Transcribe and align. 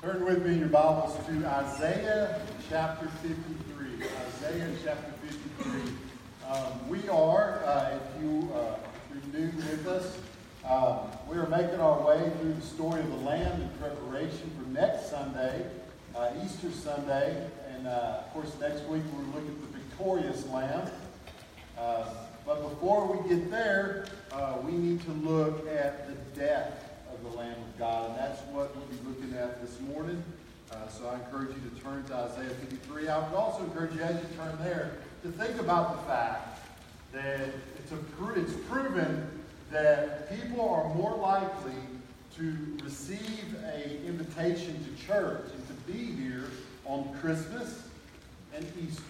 Turn 0.00 0.24
with 0.24 0.46
me 0.46 0.52
in 0.52 0.60
your 0.60 0.68
Bibles 0.68 1.16
to 1.26 1.44
Isaiah 1.44 2.40
chapter 2.70 3.08
53. 3.20 4.06
Isaiah 4.28 4.72
chapter 4.84 5.10
53. 5.26 5.92
Um, 6.48 6.88
we 6.88 7.08
are, 7.08 7.64
uh, 7.64 7.96
if, 7.96 8.22
you, 8.22 8.48
uh, 8.54 8.76
you're 9.12 9.40
new 9.40 9.46
with 9.56 9.88
us, 9.88 10.16
um, 10.64 10.98
we 11.28 11.36
are 11.36 11.48
making 11.48 11.80
our 11.80 12.00
way 12.06 12.30
through 12.38 12.52
the 12.52 12.60
story 12.60 13.00
of 13.00 13.08
the 13.08 13.16
Lamb 13.16 13.60
in 13.60 13.68
preparation 13.80 14.48
for 14.56 14.70
next 14.70 15.10
Sunday, 15.10 15.66
uh, 16.14 16.30
Easter 16.44 16.70
Sunday. 16.70 17.50
And 17.68 17.88
uh, 17.88 18.22
of 18.24 18.32
course, 18.32 18.52
next 18.60 18.84
week 18.84 19.02
we're 19.12 19.34
looking 19.34 19.48
at 19.48 19.72
the 19.72 19.78
victorious 19.78 20.46
Lamb. 20.46 20.88
Uh, 21.76 22.04
but 22.46 22.62
before 22.70 23.04
we 23.12 23.28
get 23.28 23.50
there, 23.50 24.06
uh, 24.30 24.58
we 24.62 24.74
need 24.74 25.04
to 25.06 25.10
look 25.10 25.66
at 25.66 26.06
the 26.06 26.40
death 26.40 26.87
of 27.24 27.32
the 27.32 27.38
Lamb 27.38 27.52
of 27.52 27.78
God. 27.78 28.10
And 28.10 28.18
that's 28.18 28.40
what 28.52 28.74
we'll 28.76 28.86
be 28.86 28.98
looking 29.08 29.36
at 29.36 29.60
this 29.60 29.80
morning. 29.80 30.22
Uh, 30.70 30.88
so 30.88 31.08
I 31.08 31.14
encourage 31.14 31.50
you 31.50 31.70
to 31.70 31.82
turn 31.82 32.04
to 32.04 32.14
Isaiah 32.14 32.50
53. 32.50 33.08
I 33.08 33.28
would 33.28 33.36
also 33.36 33.64
encourage 33.64 33.94
you, 33.94 34.02
as 34.02 34.14
you 34.16 34.36
turn 34.36 34.56
there, 34.62 34.92
to 35.22 35.30
think 35.30 35.58
about 35.60 35.96
the 35.96 36.02
fact 36.10 36.60
that 37.12 37.48
it's, 37.78 37.92
a, 37.92 38.32
it's 38.34 38.52
proven 38.68 39.26
that 39.70 40.30
people 40.36 40.68
are 40.68 40.92
more 40.94 41.16
likely 41.16 41.72
to 42.36 42.56
receive 42.84 43.56
an 43.64 43.90
invitation 44.06 44.84
to 44.84 45.06
church 45.06 45.46
and 45.52 45.66
to 45.66 45.92
be 45.92 46.12
here 46.22 46.44
on 46.84 47.12
Christmas 47.20 47.82
and 48.54 48.64
Easter. 48.80 49.02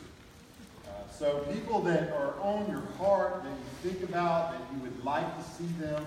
Uh, 0.87 1.13
so 1.13 1.39
people 1.53 1.81
that 1.83 2.11
are 2.13 2.35
on 2.41 2.71
your 2.71 2.83
heart, 2.99 3.43
that 3.43 3.51
you 3.51 3.91
think 3.91 4.09
about, 4.09 4.53
that 4.53 4.61
you 4.73 4.81
would 4.81 5.05
like 5.05 5.27
to 5.37 5.51
see 5.51 5.67
them 5.81 6.05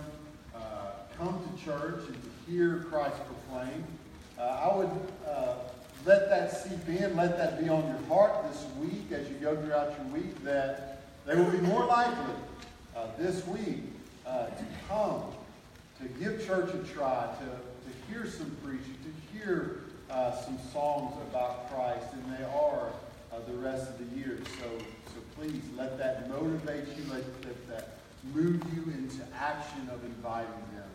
come 1.22 1.40
to 1.40 1.64
church 1.64 2.02
and 2.08 2.18
to 2.24 2.52
hear 2.52 2.86
Christ 2.90 3.16
proclaimed, 3.26 3.86
uh, 4.40 4.42
I 4.42 4.76
would 4.76 4.90
uh, 5.28 5.54
let 6.04 6.30
that 6.30 6.52
seep 6.52 6.88
in, 6.88 7.16
let 7.16 7.38
that 7.38 7.62
be 7.62 7.70
on 7.70 7.86
your 7.86 8.02
heart 8.08 8.52
this 8.52 8.66
week 8.80 9.12
as 9.12 9.30
you 9.30 9.36
go 9.36 9.56
throughout 9.56 9.94
your 9.98 10.20
week, 10.20 10.44
that 10.44 11.04
they 11.28 11.36
will 11.36 11.52
be 11.52 11.60
more 11.60 11.86
likely 11.86 12.34
uh, 12.96 13.06
this 13.20 13.46
week 13.46 13.84
uh, 14.26 14.48
to 14.48 14.66
come, 14.88 15.22
to 16.02 16.08
give 16.20 16.44
church 16.46 16.74
a 16.74 16.80
try, 16.92 17.30
to, 17.40 17.46
to 17.46 18.12
hear 18.12 18.28
some 18.28 18.50
preaching, 18.64 18.98
to 19.04 19.38
hear 19.38 19.82
uh, 20.10 20.32
some 20.42 20.58
songs 20.74 21.14
about 21.30 21.70
Christ, 21.72 22.08
and 22.14 22.36
they 22.36 22.44
are 22.46 22.88
uh, 23.32 23.40
the 23.48 23.54
rest 23.58 23.88
of 23.88 24.00
the 24.00 24.18
year. 24.18 24.40
So, 24.60 24.86
so 25.14 25.22
please 25.38 25.62
let 25.78 26.00
that 26.00 26.28
motivate 26.30 26.88
you, 26.98 27.04
let, 27.12 27.24
let 27.46 27.70
that 27.70 27.90
move 28.34 28.62
you 28.74 28.92
into 28.94 29.24
action 29.40 29.88
of 29.94 30.04
inviting 30.04 30.50
them. 30.76 30.91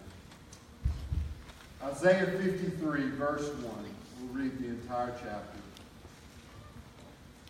Isaiah 1.83 2.27
53, 2.27 3.11
verse 3.11 3.49
1. 3.49 3.63
We'll 4.21 4.43
read 4.43 4.59
the 4.59 4.69
entire 4.69 5.13
chapter. 5.23 5.59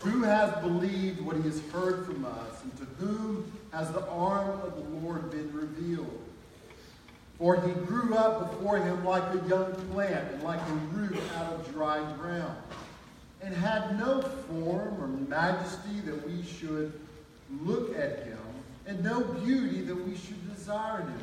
Who 0.00 0.22
has 0.24 0.52
believed 0.62 1.20
what 1.20 1.36
he 1.36 1.42
has 1.42 1.60
heard 1.70 2.04
from 2.04 2.24
us, 2.24 2.62
and 2.62 2.76
to 2.78 2.84
whom 3.04 3.50
has 3.72 3.90
the 3.92 4.06
arm 4.08 4.60
of 4.60 4.74
the 4.74 4.98
Lord 5.00 5.30
been 5.30 5.52
revealed? 5.52 6.22
For 7.38 7.60
he 7.60 7.72
grew 7.72 8.14
up 8.14 8.50
before 8.50 8.78
him 8.78 9.04
like 9.04 9.22
a 9.34 9.48
young 9.48 9.72
plant, 9.92 10.32
and 10.32 10.42
like 10.42 10.60
a 10.60 10.72
root 10.96 11.16
out 11.36 11.52
of 11.54 11.72
dry 11.72 11.98
ground, 12.14 12.56
and 13.42 13.54
had 13.54 13.98
no 13.98 14.22
form 14.22 15.02
or 15.02 15.06
majesty 15.06 16.00
that 16.04 16.26
we 16.28 16.42
should 16.42 16.92
look 17.62 17.96
at 17.96 18.24
him, 18.24 18.38
and 18.86 19.02
no 19.02 19.20
beauty 19.20 19.82
that 19.82 19.94
we 19.94 20.16
should 20.16 20.54
desire 20.54 21.00
him. 21.00 21.22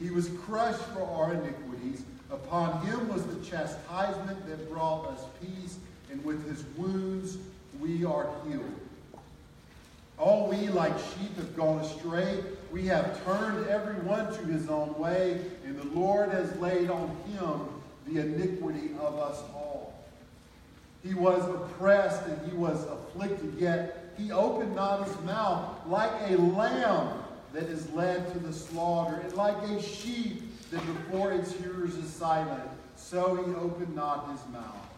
he 0.00 0.10
was 0.10 0.28
crushed 0.44 0.82
for 0.94 1.02
our 1.02 1.34
iniquities. 1.34 2.02
Upon 2.30 2.84
him 2.86 3.08
was 3.08 3.24
the 3.24 3.44
chastisement 3.44 4.46
that 4.46 4.70
brought 4.70 5.06
us 5.08 5.24
peace, 5.40 5.78
and 6.10 6.24
with 6.24 6.48
his 6.48 6.64
wounds 6.76 7.38
we 7.80 8.04
are 8.04 8.28
healed. 8.46 8.74
All 10.18 10.48
we 10.48 10.68
like 10.68 10.96
sheep 10.98 11.36
have 11.36 11.56
gone 11.56 11.78
astray. 11.78 12.42
We 12.72 12.86
have 12.86 13.24
turned 13.24 13.66
every 13.68 14.00
one 14.00 14.32
to 14.34 14.44
his 14.46 14.68
own 14.68 14.98
way, 14.98 15.40
and 15.64 15.78
the 15.78 15.98
Lord 15.98 16.30
has 16.30 16.54
laid 16.58 16.90
on 16.90 17.08
him 17.26 17.60
the 18.06 18.20
iniquity 18.20 18.90
of 19.00 19.18
us 19.18 19.38
all. 19.54 19.94
He 21.04 21.14
was 21.14 21.42
oppressed 21.48 22.26
and 22.26 22.50
he 22.50 22.56
was 22.56 22.84
afflicted, 22.84 23.54
yet 23.58 24.12
he 24.18 24.32
opened 24.32 24.74
not 24.74 25.06
his 25.06 25.20
mouth 25.20 25.86
like 25.86 26.10
a 26.28 26.36
lamb 26.36 27.22
that 27.52 27.64
is 27.64 27.90
led 27.92 28.32
to 28.32 28.38
the 28.38 28.52
slaughter, 28.52 29.16
and 29.16 29.32
like 29.34 29.56
a 29.56 29.82
sheep 29.82 30.42
that 30.70 30.80
before 30.86 31.32
its 31.32 31.52
hearers 31.52 31.94
is 31.94 32.10
silent, 32.10 32.68
so 32.96 33.36
he 33.36 33.54
opened 33.54 33.94
not 33.94 34.30
his 34.30 34.40
mouth. 34.52 34.88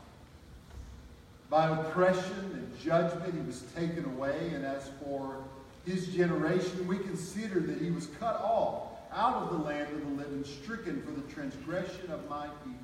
By 1.48 1.68
oppression 1.68 2.50
and 2.52 2.80
judgment 2.80 3.34
he 3.34 3.40
was 3.40 3.62
taken 3.76 4.04
away, 4.04 4.50
and 4.54 4.64
as 4.64 4.90
for 5.02 5.42
his 5.86 6.08
generation, 6.08 6.86
we 6.86 6.98
consider 6.98 7.60
that 7.60 7.80
he 7.80 7.90
was 7.90 8.06
cut 8.18 8.40
off 8.42 8.90
out 9.12 9.42
of 9.42 9.50
the 9.50 9.64
land 9.64 9.92
of 9.92 10.00
the 10.00 10.22
living, 10.22 10.44
stricken 10.44 11.02
for 11.02 11.10
the 11.10 11.32
transgression 11.32 12.10
of 12.10 12.28
my 12.28 12.46
people. 12.64 12.76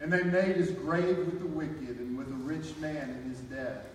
And 0.00 0.12
they 0.12 0.22
made 0.22 0.56
his 0.56 0.70
grave 0.70 1.18
with 1.18 1.40
the 1.40 1.46
wicked 1.46 1.98
and 1.98 2.18
with 2.18 2.28
a 2.28 2.34
rich 2.44 2.76
man 2.80 3.10
in 3.10 3.30
his 3.30 3.40
death. 3.40 3.86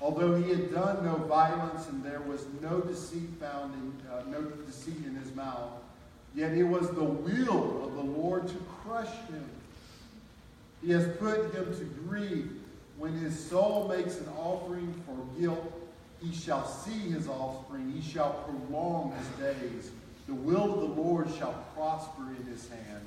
Although 0.00 0.34
he 0.34 0.50
had 0.50 0.72
done 0.72 1.04
no 1.04 1.16
violence 1.16 1.88
and 1.88 2.04
there 2.04 2.20
was 2.20 2.44
no 2.60 2.80
deceit 2.80 3.28
found 3.40 3.74
in, 3.74 4.10
uh, 4.10 4.22
no 4.28 4.42
deceit 4.42 4.98
in 5.06 5.16
his 5.16 5.34
mouth, 5.34 5.70
yet 6.34 6.52
it 6.52 6.64
was 6.64 6.90
the 6.90 7.04
will 7.04 7.84
of 7.84 7.94
the 7.94 8.02
Lord 8.02 8.46
to 8.48 8.54
crush 8.82 9.14
him. 9.28 9.48
He 10.82 10.90
has 10.92 11.08
put 11.16 11.54
him 11.54 11.74
to 11.78 11.84
grief. 12.08 12.46
When 12.98 13.12
his 13.18 13.38
soul 13.38 13.88
makes 13.88 14.18
an 14.18 14.28
offering 14.38 14.94
for 15.04 15.40
guilt, 15.40 15.72
he 16.22 16.34
shall 16.34 16.66
see 16.66 17.10
his 17.10 17.28
offspring. 17.28 17.92
He 17.92 18.00
shall 18.00 18.32
prolong 18.44 19.12
his 19.12 19.54
days. 19.54 19.90
The 20.26 20.34
will 20.34 20.74
of 20.74 20.80
the 20.80 21.00
Lord 21.00 21.28
shall 21.38 21.64
prosper 21.74 22.22
in 22.38 22.46
his 22.46 22.68
hand. 22.68 23.06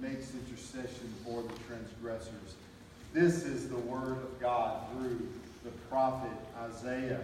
makes 0.00 0.32
intercession 0.32 1.12
for 1.24 1.42
the 1.42 1.54
transgressors. 1.66 2.54
This 3.12 3.44
is 3.44 3.68
the 3.68 3.76
word 3.76 4.18
of 4.18 4.40
God 4.40 4.82
through 4.92 5.28
the 5.64 5.70
prophet 5.90 6.30
Isaiah. 6.62 7.20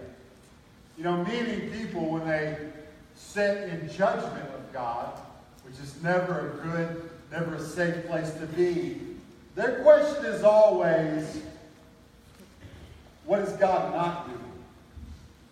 You 0.97 1.03
know, 1.03 1.23
many 1.23 1.69
people, 1.69 2.09
when 2.09 2.27
they 2.27 2.57
sit 3.15 3.69
in 3.69 3.89
judgment 3.89 4.49
of 4.55 4.73
God, 4.73 5.19
which 5.63 5.79
is 5.79 6.01
never 6.01 6.49
a 6.49 6.67
good, 6.67 7.09
never 7.31 7.55
a 7.55 7.61
safe 7.61 8.07
place 8.07 8.31
to 8.33 8.45
be, 8.47 8.99
their 9.55 9.81
question 9.81 10.25
is 10.25 10.43
always, 10.43 11.41
what 13.25 13.39
is 13.39 13.51
God 13.53 13.93
not 13.93 14.27
doing? 14.27 14.39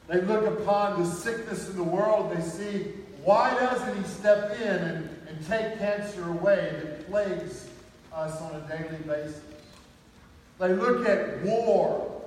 They 0.07 0.21
look 0.21 0.59
upon 0.59 1.01
the 1.01 1.09
sickness 1.09 1.69
in 1.69 1.77
the 1.77 1.83
world, 1.83 2.35
they 2.35 2.41
see 2.41 2.87
why 3.23 3.53
doesn't 3.57 3.97
he 3.97 4.03
step 4.09 4.59
in 4.59 4.67
and, 4.67 5.09
and 5.29 5.47
take 5.47 5.79
cancer 5.79 6.29
away 6.29 6.92
plagues 7.13 7.67
us 8.11 8.41
on 8.41 8.55
a 8.55 8.67
daily 8.67 8.97
basis? 9.05 9.39
They 10.57 10.73
look 10.73 11.07
at 11.07 11.43
war 11.43 12.23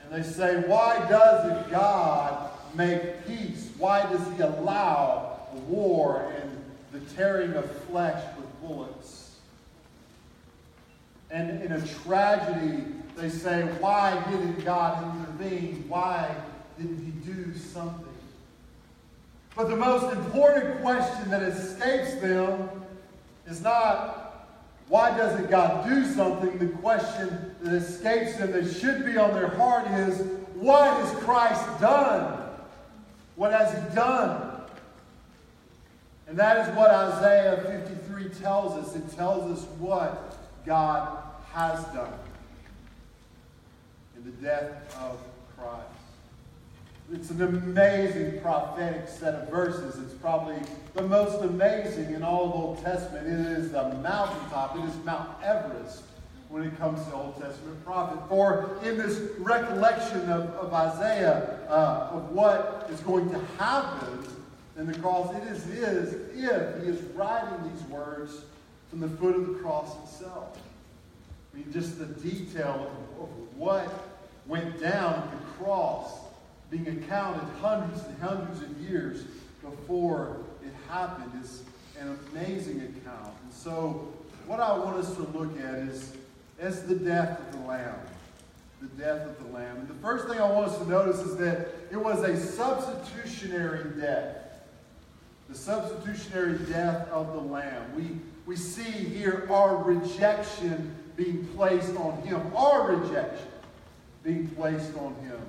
and 0.00 0.12
they 0.12 0.22
say, 0.22 0.62
why 0.68 1.04
doesn't 1.08 1.68
God 1.68 2.48
make 2.76 3.26
peace? 3.26 3.70
Why 3.76 4.02
does 4.02 4.20
he 4.36 4.42
allow 4.42 5.40
war 5.66 6.32
and 6.40 6.64
the 6.92 7.14
tearing 7.16 7.54
of 7.54 7.68
flesh 7.86 8.22
with 8.36 8.60
bullets? 8.60 9.40
And 11.32 11.60
in 11.60 11.72
a 11.72 11.84
tragedy 12.04 12.84
they 13.16 13.28
say, 13.28 13.62
why 13.80 14.22
didn't 14.30 14.64
God 14.64 15.16
intervene? 15.16 15.86
Why 15.88 16.32
didn't 16.78 17.04
he 17.04 17.32
do 17.32 17.52
something? 17.58 18.06
But 19.56 19.70
the 19.70 19.76
most 19.76 20.12
important 20.12 20.82
question 20.82 21.30
that 21.30 21.42
escapes 21.42 22.14
them 22.20 22.83
is 23.46 23.60
not, 23.60 24.48
why 24.88 25.16
doesn't 25.16 25.50
God 25.50 25.88
do 25.88 26.04
something? 26.04 26.58
The 26.58 26.68
question 26.78 27.54
that 27.62 27.74
escapes 27.74 28.36
them 28.36 28.52
that 28.52 28.70
should 28.72 29.04
be 29.04 29.16
on 29.16 29.34
their 29.34 29.48
heart 29.48 29.86
is, 29.90 30.20
what 30.54 30.94
has 30.94 31.10
Christ 31.22 31.64
done? 31.80 32.40
What 33.36 33.52
has 33.52 33.72
he 33.72 33.94
done? 33.94 34.52
And 36.26 36.38
that 36.38 36.66
is 36.66 36.76
what 36.76 36.90
Isaiah 36.90 37.62
53 37.86 38.28
tells 38.40 38.72
us. 38.72 38.96
It 38.96 39.14
tells 39.14 39.58
us 39.58 39.66
what 39.78 40.38
God 40.64 41.18
has 41.52 41.84
done 41.86 42.12
in 44.16 44.24
the 44.24 44.30
death 44.30 44.96
of 45.00 45.18
Christ. 45.56 46.03
It's 47.12 47.30
an 47.30 47.42
amazing 47.42 48.40
prophetic 48.40 49.08
set 49.08 49.34
of 49.34 49.50
verses. 49.50 49.98
It's 50.02 50.14
probably 50.14 50.56
the 50.94 51.02
most 51.02 51.42
amazing 51.42 52.14
in 52.14 52.22
all 52.22 52.46
of 52.46 52.52
Old 52.54 52.82
Testament. 52.82 53.26
It 53.26 53.58
is 53.58 53.72
the 53.72 53.94
mountaintop. 53.96 54.78
It 54.78 54.84
is 54.84 54.96
Mount 55.04 55.28
Everest 55.42 56.02
when 56.48 56.62
it 56.62 56.76
comes 56.78 57.04
to 57.06 57.14
Old 57.14 57.38
Testament 57.40 57.84
prophet. 57.84 58.18
For 58.28 58.78
in 58.82 58.96
this 58.96 59.20
recollection 59.38 60.30
of, 60.30 60.48
of 60.54 60.72
Isaiah 60.72 61.58
uh, 61.68 62.08
of 62.12 62.30
what 62.30 62.88
is 62.90 63.00
going 63.00 63.28
to 63.30 63.38
happen 63.58 64.24
in 64.78 64.86
the 64.86 64.98
cross, 64.98 65.34
it 65.36 65.42
is 65.44 65.62
his 65.64 66.14
if 66.32 66.82
he 66.82 66.88
is 66.88 67.02
writing 67.14 67.70
these 67.70 67.82
words 67.88 68.44
from 68.88 69.00
the 69.00 69.08
foot 69.08 69.36
of 69.36 69.46
the 69.46 69.54
cross 69.54 69.94
itself. 70.04 70.58
I 71.52 71.58
mean, 71.58 71.70
just 71.70 71.98
the 71.98 72.06
detail 72.06 72.90
of, 73.18 73.24
of 73.24 73.58
what 73.58 73.92
went 74.46 74.80
down 74.80 75.14
at 75.14 75.30
the 75.30 75.64
cross 75.64 76.23
being 76.74 76.98
accounted 76.98 77.48
hundreds 77.60 78.04
and 78.04 78.18
hundreds 78.20 78.60
of 78.62 78.80
years 78.80 79.26
before 79.62 80.38
it 80.64 80.72
happened 80.88 81.30
is 81.40 81.62
an 82.00 82.18
amazing 82.32 82.80
account. 82.80 83.32
And 83.44 83.52
so, 83.52 84.12
what 84.48 84.58
I 84.58 84.76
want 84.76 84.96
us 84.96 85.14
to 85.14 85.22
look 85.22 85.56
at 85.60 85.74
is 85.76 86.16
as 86.58 86.82
the 86.82 86.96
death 86.96 87.38
of 87.38 87.52
the 87.52 87.68
Lamb. 87.68 87.94
The 88.82 88.88
death 89.02 89.24
of 89.24 89.38
the 89.38 89.52
Lamb. 89.52 89.76
And 89.76 89.88
the 89.88 89.94
first 89.94 90.26
thing 90.26 90.40
I 90.40 90.50
want 90.50 90.68
us 90.68 90.78
to 90.78 90.88
notice 90.88 91.20
is 91.20 91.36
that 91.36 91.68
it 91.92 91.96
was 91.96 92.24
a 92.24 92.36
substitutionary 92.36 93.90
death. 94.00 94.36
The 95.48 95.54
substitutionary 95.54 96.58
death 96.58 97.08
of 97.10 97.32
the 97.34 97.40
Lamb. 97.40 97.94
We, 97.94 98.18
we 98.46 98.56
see 98.56 98.82
here 98.82 99.46
our 99.48 99.76
rejection 99.76 100.92
being 101.16 101.46
placed 101.54 101.94
on 101.96 102.20
him. 102.22 102.52
Our 102.56 102.96
rejection 102.96 103.46
being 104.24 104.48
placed 104.48 104.96
on 104.96 105.14
him. 105.22 105.40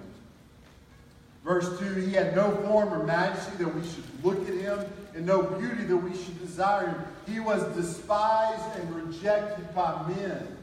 Verse 1.46 1.78
2 1.80 1.94
He 1.94 2.12
had 2.12 2.36
no 2.36 2.52
form 2.68 2.92
or 2.92 3.06
majesty 3.06 3.64
that 3.64 3.74
we 3.74 3.82
should 3.88 4.04
look 4.24 4.50
at 4.50 4.56
him, 4.56 4.84
and 5.14 5.26
no 5.26 5.44
beauty 5.44 5.86
that 5.86 5.96
we 5.96 6.12
should 6.12 6.40
desire 6.40 6.88
him. 6.88 7.04
He 7.28 7.40
was 7.40 7.64
despised 7.76 8.80
and 8.80 9.08
rejected 9.08 9.74
by 9.74 10.06
men. 10.10 10.58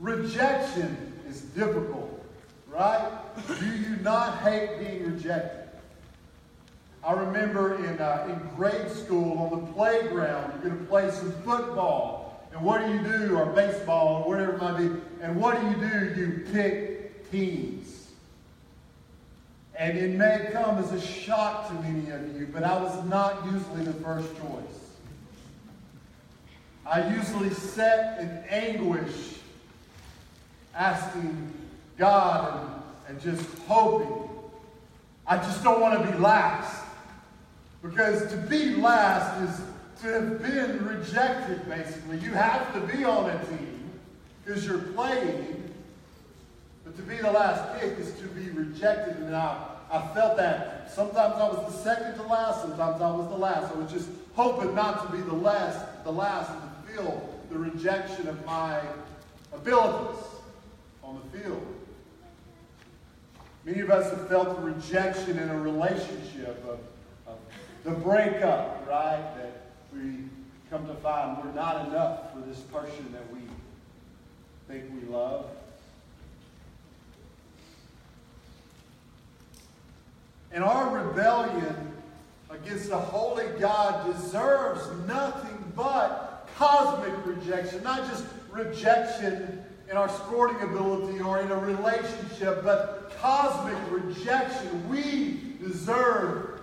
Rejection 0.00 1.12
is 1.28 1.42
difficult, 1.42 2.24
right? 2.68 3.10
Do 3.46 3.66
you 3.66 3.96
not 3.96 4.38
hate 4.38 4.78
being 4.78 5.14
rejected? 5.14 5.68
I 7.04 7.12
remember 7.12 7.84
in, 7.84 8.00
uh, 8.00 8.26
in 8.28 8.56
grade 8.56 8.90
school 8.90 9.38
on 9.38 9.60
the 9.60 9.72
playground, 9.72 10.52
you're 10.54 10.70
going 10.72 10.78
to 10.78 10.90
play 10.90 11.10
some 11.10 11.32
football. 11.42 12.48
And 12.52 12.62
what 12.62 12.84
do 12.84 12.92
you 12.92 13.00
do, 13.00 13.36
or 13.36 13.46
baseball, 13.46 14.22
or 14.22 14.28
whatever 14.28 14.54
it 14.54 14.60
might 14.60 14.78
be? 14.78 15.00
And 15.22 15.36
what 15.40 15.60
do 15.60 15.66
you 15.68 15.76
do? 15.76 16.20
You 16.20 16.44
pick 16.52 17.30
teams. 17.30 17.87
And 19.78 19.96
it 19.96 20.10
may 20.10 20.48
come 20.52 20.78
as 20.78 20.92
a 20.92 21.00
shock 21.00 21.68
to 21.68 21.74
many 21.74 22.10
of 22.10 22.36
you, 22.36 22.48
but 22.52 22.64
I 22.64 22.82
was 22.82 23.04
not 23.04 23.44
usually 23.44 23.84
the 23.84 23.92
first 23.92 24.28
choice. 24.36 24.78
I 26.84 27.08
usually 27.14 27.50
sat 27.50 28.20
in 28.20 28.28
anguish, 28.50 29.36
asking 30.74 31.52
God 31.96 32.82
and, 33.08 33.20
and 33.22 33.22
just 33.22 33.46
hoping. 33.68 34.28
I 35.28 35.36
just 35.36 35.62
don't 35.62 35.80
want 35.80 36.02
to 36.02 36.12
be 36.12 36.18
last. 36.18 36.84
Because 37.80 38.28
to 38.32 38.36
be 38.36 38.74
last 38.74 39.40
is 39.42 39.60
to 40.02 40.06
have 40.08 40.42
been 40.42 40.84
rejected, 40.86 41.68
basically. 41.68 42.18
You 42.18 42.32
have 42.32 42.72
to 42.74 42.80
be 42.80 43.04
on 43.04 43.30
a 43.30 43.44
team 43.44 43.90
because 44.44 44.66
you're 44.66 44.78
playing 44.78 45.67
but 46.88 46.96
to 46.96 47.02
be 47.02 47.16
the 47.18 47.30
last 47.30 47.78
pick 47.78 47.98
is 47.98 48.12
to 48.14 48.26
be 48.28 48.48
rejected. 48.50 49.16
And 49.18 49.36
I, 49.36 49.62
I 49.92 50.00
felt 50.14 50.38
that. 50.38 50.90
Sometimes 50.90 51.34
I 51.34 51.48
was 51.48 51.74
the 51.74 51.82
second 51.82 52.14
to 52.14 52.22
last, 52.22 52.62
sometimes 52.62 53.02
I 53.02 53.10
was 53.10 53.28
the 53.28 53.36
last. 53.36 53.74
I 53.74 53.78
was 53.78 53.92
just 53.92 54.08
hoping 54.34 54.74
not 54.74 55.06
to 55.06 55.12
be 55.14 55.22
the 55.22 55.34
last, 55.34 55.84
the 56.04 56.12
last 56.12 56.50
to 56.50 56.92
feel 56.92 57.28
the 57.50 57.58
rejection 57.58 58.26
of 58.26 58.42
my 58.46 58.80
abilities 59.52 60.24
on 61.04 61.20
the 61.20 61.38
field. 61.38 61.66
Many 63.66 63.80
of 63.80 63.90
us 63.90 64.10
have 64.10 64.28
felt 64.28 64.56
the 64.56 64.62
rejection 64.62 65.38
in 65.38 65.50
a 65.50 65.60
relationship 65.60 66.64
of, 66.66 66.78
of 67.26 67.38
the 67.84 67.90
breakup, 67.90 68.86
right? 68.88 69.22
That 69.36 69.66
we 69.92 70.24
come 70.70 70.86
to 70.86 70.94
find 70.94 71.36
we're 71.44 71.52
not 71.52 71.88
enough 71.88 72.32
for 72.32 72.40
this 72.48 72.60
person 72.60 73.12
that 73.12 73.30
we 73.30 73.40
think 74.68 74.84
we 74.94 75.06
love. 75.12 75.50
And 80.52 80.64
our 80.64 80.96
rebellion 80.96 81.92
against 82.50 82.88
the 82.88 82.98
holy 82.98 83.46
God 83.58 84.12
deserves 84.12 84.80
nothing 85.06 85.72
but 85.76 86.48
cosmic 86.56 87.14
rejection. 87.26 87.82
Not 87.82 88.08
just 88.08 88.24
rejection 88.50 89.62
in 89.90 89.96
our 89.96 90.08
sporting 90.08 90.60
ability 90.62 91.20
or 91.20 91.40
in 91.40 91.50
a 91.50 91.56
relationship, 91.56 92.62
but 92.64 93.12
cosmic 93.20 93.78
rejection. 93.90 94.88
We 94.88 95.54
deserve 95.62 96.60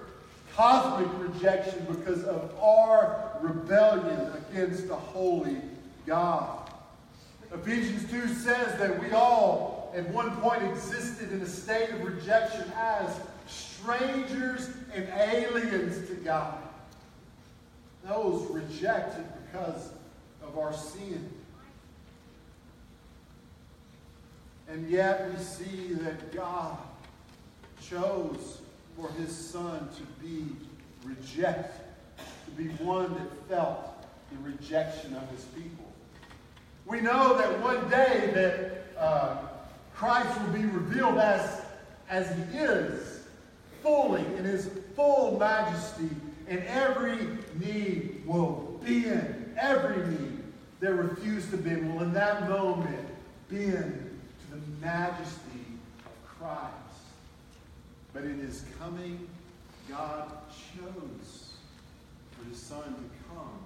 cosmic 0.56 1.10
rejection 1.20 1.86
because 1.90 2.24
of 2.24 2.52
our 2.62 3.38
rebellion 3.42 4.32
against 4.50 4.88
the 4.88 4.96
holy 4.96 5.58
God. 6.06 6.72
Ephesians 7.54 8.10
2 8.10 8.28
says 8.28 8.78
that 8.80 9.00
we 9.00 9.12
all 9.12 9.94
at 9.96 10.08
one 10.10 10.36
point 10.38 10.64
existed 10.64 11.32
in 11.32 11.42
a 11.42 11.48
state 11.48 11.90
of 11.92 12.02
rejection 12.04 12.72
as 12.76 13.18
strangers 13.48 14.70
and 14.94 15.08
aliens 15.10 16.08
to 16.08 16.16
God. 16.16 16.58
Those 18.04 18.50
rejected 18.52 19.26
because 19.46 19.90
of 20.44 20.58
our 20.58 20.74
sin. 20.74 21.30
And 24.68 24.90
yet 24.90 25.32
we 25.32 25.44
see 25.44 25.94
that 25.94 26.34
God 26.34 26.78
chose 27.88 28.62
for 28.98 29.10
his 29.12 29.36
son 29.36 29.90
to 29.96 30.26
be 30.26 30.46
rejected, 31.04 31.86
to 32.46 32.52
be 32.52 32.70
one 32.84 33.14
that 33.14 33.48
felt 33.48 34.06
the 34.32 34.50
rejection 34.50 35.14
of 35.16 35.30
his 35.30 35.44
people. 35.46 35.86
We 36.86 37.02
know 37.02 37.38
that 37.38 37.60
one 37.62 37.90
day 37.90 38.32
that 38.34 39.02
uh, 39.02 39.38
Christ 39.96 40.40
will 40.42 40.54
be 40.54 40.66
revealed 40.66 41.18
as, 41.18 41.62
as 42.10 42.36
he 42.36 42.58
is 42.58 43.15
fully 43.86 44.26
in 44.38 44.44
his 44.44 44.68
full 44.96 45.38
majesty, 45.38 46.10
and 46.48 46.60
every 46.64 47.20
knee 47.60 48.18
will 48.26 48.80
bend, 48.84 49.56
every 49.58 50.08
knee 50.08 50.40
that 50.80 50.92
refused 50.94 51.52
to 51.52 51.58
bend 51.58 51.94
will 51.94 52.02
in 52.02 52.12
that 52.12 52.50
moment 52.50 53.08
bend 53.48 54.20
to 54.42 54.56
the 54.56 54.62
majesty 54.82 55.66
of 56.04 56.40
Christ. 56.40 56.74
But 58.12 58.24
in 58.24 58.40
his 58.40 58.66
coming, 58.80 59.28
God 59.88 60.32
chose 60.50 61.54
for 62.32 62.50
his 62.50 62.60
son 62.60 62.84
to 62.84 63.36
come 63.36 63.60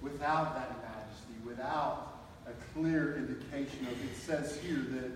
without 0.00 0.54
that 0.54 0.70
majesty, 0.82 1.34
without 1.46 2.22
a 2.46 2.52
clear 2.72 3.16
indication 3.16 3.86
of 3.88 4.04
it. 4.04 4.16
says 4.16 4.58
here 4.62 4.86
that 4.90 5.10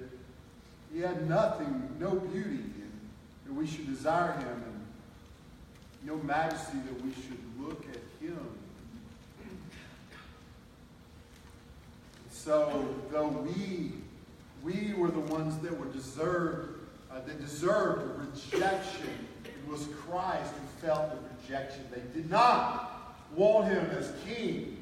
he 0.92 1.00
had 1.00 1.26
nothing, 1.28 1.96
no 1.98 2.10
beauty 2.10 2.64
that 3.48 3.54
we 3.54 3.66
should 3.66 3.86
desire 3.86 4.32
him 4.32 4.46
and 4.46 4.86
no 6.04 6.16
majesty 6.18 6.78
that 6.86 7.04
we 7.04 7.12
should 7.14 7.38
look 7.58 7.84
at 7.90 8.24
him. 8.24 8.38
So 12.30 12.94
though 13.10 13.28
we 13.28 13.92
we 14.62 14.92
were 14.94 15.10
the 15.10 15.20
ones 15.20 15.58
that 15.58 15.78
were 15.78 15.86
deserved 15.86 16.80
uh, 17.10 17.20
that 17.26 17.40
deserved 17.40 18.20
rejection, 18.20 19.26
it 19.44 19.70
was 19.70 19.88
Christ 20.06 20.52
who 20.52 20.86
felt 20.86 21.10
the 21.10 21.18
rejection. 21.42 21.84
They 21.90 22.02
did 22.14 22.30
not 22.30 23.16
want 23.34 23.68
him 23.68 23.84
as 23.90 24.12
king. 24.26 24.76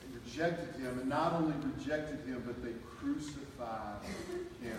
They 0.00 0.18
rejected 0.24 0.80
him, 0.80 0.98
and 0.98 1.08
not 1.08 1.32
only 1.34 1.54
rejected 1.76 2.20
him, 2.26 2.42
but 2.46 2.62
they 2.62 2.72
crucified 2.98 4.02
him. 4.62 4.78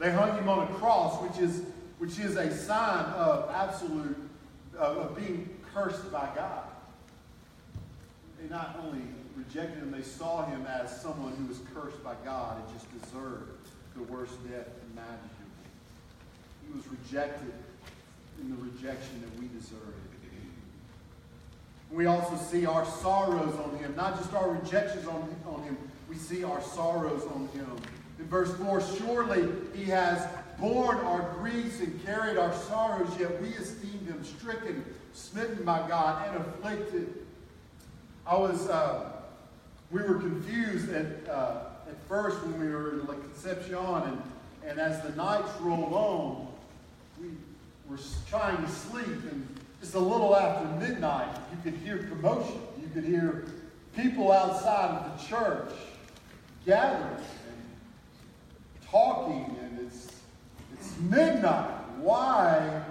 They 0.00 0.10
hung 0.10 0.36
him 0.36 0.48
on 0.48 0.66
a 0.66 0.74
cross, 0.76 1.20
which 1.22 1.38
is, 1.38 1.62
which 1.98 2.18
is 2.18 2.36
a 2.36 2.50
sign 2.50 3.04
of 3.12 3.50
absolute, 3.54 4.16
of, 4.78 5.14
being 5.14 5.48
cursed 5.74 6.10
by 6.10 6.28
God. 6.34 6.64
They 8.40 8.48
not 8.48 8.80
only 8.82 9.02
rejected 9.36 9.78
him, 9.78 9.90
they 9.90 10.02
saw 10.02 10.46
him 10.46 10.66
as 10.66 11.00
someone 11.02 11.34
who 11.36 11.46
was 11.46 11.60
cursed 11.74 12.02
by 12.02 12.14
God 12.24 12.56
and 12.56 12.78
just 12.78 12.86
deserved 13.02 13.68
the 13.94 14.02
worst 14.04 14.32
death 14.48 14.68
imaginable. 14.90 15.28
He 16.66 16.74
was 16.74 16.88
rejected 16.88 17.52
in 18.40 18.50
the 18.50 18.56
rejection 18.56 19.20
that 19.20 19.38
we 19.38 19.48
deserve. 19.48 19.94
We 21.90 22.06
also 22.06 22.36
see 22.36 22.66
our 22.66 22.86
sorrows 22.86 23.54
on 23.56 23.76
him, 23.78 23.94
not 23.96 24.16
just 24.16 24.32
our 24.32 24.48
rejections 24.50 25.06
on, 25.08 25.34
on 25.46 25.62
him, 25.64 25.76
we 26.08 26.14
see 26.14 26.44
our 26.44 26.62
sorrows 26.62 27.24
on 27.34 27.48
him. 27.52 27.76
In 28.20 28.28
verse 28.28 28.54
4, 28.56 28.82
surely 28.98 29.48
he 29.74 29.84
has 29.84 30.28
borne 30.58 30.98
our 30.98 31.22
griefs 31.38 31.80
and 31.80 32.04
carried 32.04 32.36
our 32.36 32.54
sorrows, 32.54 33.08
yet 33.18 33.40
we 33.40 33.48
esteemed 33.48 34.06
him 34.06 34.22
stricken, 34.22 34.84
smitten 35.14 35.64
by 35.64 35.88
God, 35.88 36.28
and 36.28 36.36
afflicted. 36.44 37.14
I 38.26 38.36
was, 38.36 38.68
uh, 38.68 39.10
we 39.90 40.02
were 40.02 40.16
confused 40.16 40.90
at, 40.90 41.28
uh, 41.30 41.62
at 41.88 41.96
first 42.08 42.42
when 42.44 42.60
we 42.60 42.68
were 42.68 43.00
in 43.00 43.06
La 43.06 43.14
Concepcion, 43.14 44.02
and, 44.02 44.22
and 44.66 44.78
as 44.78 45.00
the 45.02 45.16
nights 45.16 45.50
rolled 45.60 45.94
on, 45.94 46.46
we 47.20 47.28
were 47.88 47.98
trying 48.28 48.62
to 48.62 48.70
sleep, 48.70 49.06
and 49.06 49.48
just 49.80 49.94
a 49.94 49.98
little 49.98 50.36
after 50.36 50.68
midnight, 50.76 51.34
you 51.50 51.70
could 51.72 51.80
hear 51.80 51.96
commotion. 51.96 52.60
You 52.82 52.88
could 52.92 53.04
hear 53.04 53.46
people 53.96 54.30
outside 54.30 54.90
of 54.90 55.18
the 55.18 55.26
church 55.26 55.72
gathering 56.66 57.16
talking, 58.90 59.56
and 59.62 59.86
it's, 59.86 60.08
it's 60.74 60.98
midnight. 61.00 61.70
Why, 61.98 62.82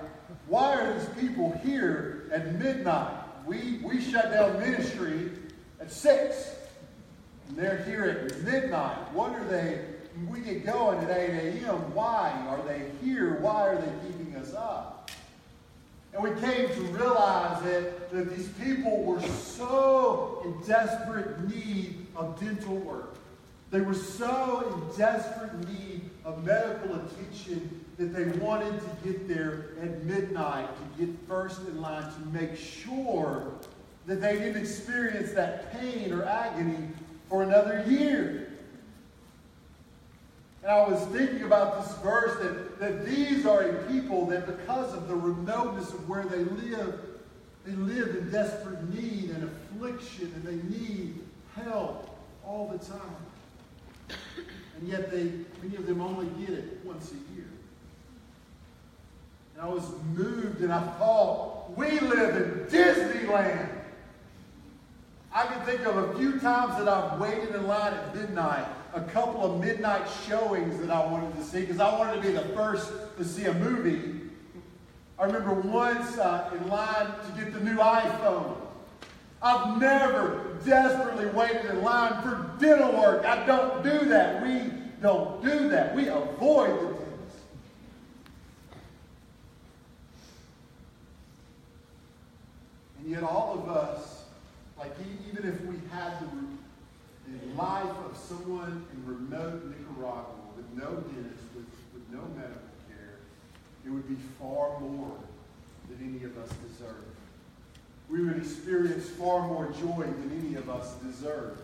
why 0.47 0.75
are 0.75 0.99
these 0.99 1.09
people 1.19 1.59
here 1.63 2.29
at 2.31 2.55
midnight? 2.55 3.23
We, 3.45 3.79
we 3.83 4.01
shut 4.01 4.31
down 4.31 4.59
ministry 4.59 5.31
at 5.79 5.91
6, 5.91 6.55
and 7.47 7.57
they're 7.57 7.83
here 7.83 8.03
at 8.03 8.41
midnight. 8.43 9.13
What 9.13 9.33
are 9.33 9.45
they? 9.45 9.85
We 10.29 10.41
get 10.41 10.65
going 10.65 10.99
at 10.99 11.09
8 11.09 11.61
a.m. 11.63 11.93
Why 11.93 12.31
are 12.49 12.61
they 12.67 12.91
here? 13.01 13.39
Why 13.39 13.69
are 13.69 13.77
they 13.77 14.07
keeping 14.07 14.35
us 14.35 14.53
up? 14.53 15.11
And 16.13 16.23
we 16.23 16.31
came 16.41 16.67
to 16.69 16.81
realize 16.81 17.61
that, 17.63 18.11
that 18.11 18.35
these 18.35 18.49
people 18.59 19.03
were 19.03 19.21
so 19.21 20.41
in 20.43 20.67
desperate 20.67 21.47
need 21.47 22.07
of 22.15 22.39
dental 22.39 22.75
work. 22.77 23.18
They 23.71 23.81
were 23.81 23.93
so 23.93 24.89
in 24.89 24.97
desperate 24.97 25.69
need 25.69 26.09
of 26.25 26.43
medical 26.43 26.95
attention 26.95 27.85
that 27.97 28.13
they 28.15 28.25
wanted 28.39 28.79
to 28.79 29.07
get 29.07 29.27
there 29.27 29.69
at 29.81 30.03
midnight 30.03 30.69
to 30.75 31.05
get 31.05 31.15
first 31.27 31.61
in 31.67 31.79
line 31.79 32.03
to 32.03 32.19
make 32.31 32.55
sure 32.55 33.53
that 34.07 34.21
they 34.21 34.39
didn't 34.39 34.57
experience 34.57 35.33
that 35.33 35.71
pain 35.73 36.11
or 36.11 36.23
agony 36.23 36.87
for 37.29 37.43
another 37.43 37.83
year. 37.87 38.51
And 40.63 40.71
I 40.71 40.87
was 40.87 41.05
thinking 41.07 41.43
about 41.43 41.85
this 41.85 41.95
verse 41.99 42.39
that, 42.41 42.79
that 42.79 43.05
these 43.05 43.45
are 43.45 43.61
a 43.61 43.83
people 43.91 44.25
that 44.27 44.47
because 44.47 44.93
of 44.93 45.07
the 45.07 45.15
remoteness 45.15 45.93
of 45.93 46.09
where 46.09 46.23
they 46.23 46.43
live, 46.43 46.99
they 47.65 47.73
live 47.73 48.15
in 48.15 48.31
desperate 48.31 48.83
need 48.93 49.29
and 49.29 49.43
affliction 49.43 50.33
and 50.35 50.43
they 50.43 50.77
need 50.77 51.19
help 51.55 52.17
all 52.43 52.67
the 52.67 52.83
time. 52.83 53.15
And 54.79 54.87
yet 54.87 55.11
they, 55.11 55.31
many 55.61 55.75
of 55.75 55.85
them 55.85 56.01
only 56.01 56.27
get 56.45 56.55
it 56.55 56.79
once 56.85 57.11
a 57.11 57.35
year. 57.35 57.45
And 59.55 59.63
I 59.63 59.67
was 59.67 59.83
moved 60.13 60.61
and 60.61 60.71
I 60.71 60.81
thought, 60.97 61.77
we 61.77 61.99
live 61.99 62.35
in 62.35 62.65
Disneyland. 62.67 63.69
I 65.33 65.45
can 65.45 65.61
think 65.65 65.85
of 65.85 65.97
a 65.97 66.17
few 66.17 66.39
times 66.39 66.77
that 66.77 66.87
I've 66.87 67.19
waited 67.19 67.53
in 67.53 67.67
line 67.67 67.93
at 67.93 68.15
midnight, 68.15 68.65
a 68.93 69.01
couple 69.01 69.43
of 69.43 69.61
midnight 69.61 70.07
showings 70.27 70.79
that 70.79 70.89
I 70.89 71.05
wanted 71.05 71.35
to 71.35 71.43
see 71.43 71.61
because 71.61 71.79
I 71.79 71.97
wanted 71.99 72.15
to 72.15 72.21
be 72.21 72.31
the 72.31 72.55
first 72.55 72.91
to 73.17 73.25
see 73.25 73.45
a 73.45 73.53
movie. 73.53 74.21
I 75.19 75.25
remember 75.25 75.53
once 75.53 76.17
uh, 76.17 76.49
in 76.55 76.67
line 76.69 77.05
to 77.05 77.31
get 77.43 77.53
the 77.53 77.59
new 77.59 77.77
iPhone. 77.77 78.55
I've 79.41 79.79
never 79.79 80.57
desperately 80.65 81.27
waited 81.27 81.65
in 81.65 81.81
line 81.81 82.21
for 82.21 82.51
dental 82.59 82.91
work. 82.99 83.25
I 83.25 83.45
don't 83.45 83.83
do 83.83 84.05
that. 84.05 84.43
We 84.43 84.71
don't 85.01 85.41
do 85.41 85.69
that. 85.69 85.95
We 85.95 86.07
avoid 86.07 86.71
the 86.71 86.85
dentist. 86.87 87.37
And 92.99 93.09
yet 93.09 93.23
all 93.23 93.59
of 93.63 93.69
us, 93.69 94.23
like 94.77 94.91
even 95.29 95.47
if 95.47 95.61
we 95.61 95.75
had 95.89 96.19
the, 96.19 96.27
the 97.31 97.55
life 97.55 97.95
of 98.09 98.17
someone 98.17 98.85
in 98.93 99.05
remote 99.05 99.63
Nicaragua 99.65 100.25
with 100.57 100.65
no 100.75 100.95
dentist, 100.95 101.43
with, 101.55 101.65
with 101.93 102.03
no 102.11 102.21
medical 102.35 102.59
care, 102.89 103.15
it 103.85 103.89
would 103.89 104.07
be 104.09 104.17
far 104.37 104.77
more 104.81 105.15
than 105.87 106.13
any 106.13 106.25
of 106.25 106.37
us 106.37 106.49
deserve 106.67 107.05
we 108.09 108.23
would 108.23 108.37
experience 108.37 109.07
far 109.09 109.47
more 109.47 109.71
joy 109.79 110.03
than 110.03 110.41
any 110.43 110.55
of 110.55 110.69
us 110.69 110.95
deserve. 110.95 111.57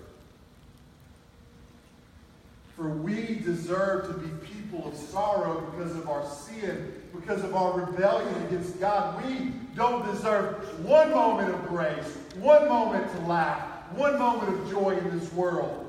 For 2.76 2.90
we 2.90 3.36
deserve 3.36 4.08
to 4.08 4.14
be 4.14 4.30
people 4.46 4.88
of 4.88 4.96
sorrow 4.96 5.62
because 5.72 5.96
of 5.96 6.10
our 6.10 6.26
sin, 6.30 6.94
because 7.16 7.44
of 7.44 7.56
our 7.56 7.80
rebellion 7.80 8.44
against 8.48 8.80
God. 8.80 9.24
We 9.26 9.54
don't 9.76 10.06
deserve 10.06 10.86
one 10.86 11.12
moment 11.12 11.54
of 11.54 11.68
grace, 11.68 12.18
one 12.36 12.68
moment 12.68 13.10
to 13.16 13.20
laugh, 13.22 13.62
one 13.94 14.20
moment 14.20 14.60
of 14.60 14.70
joy 14.70 14.98
in 14.98 15.18
this 15.18 15.32
world. 15.34 15.82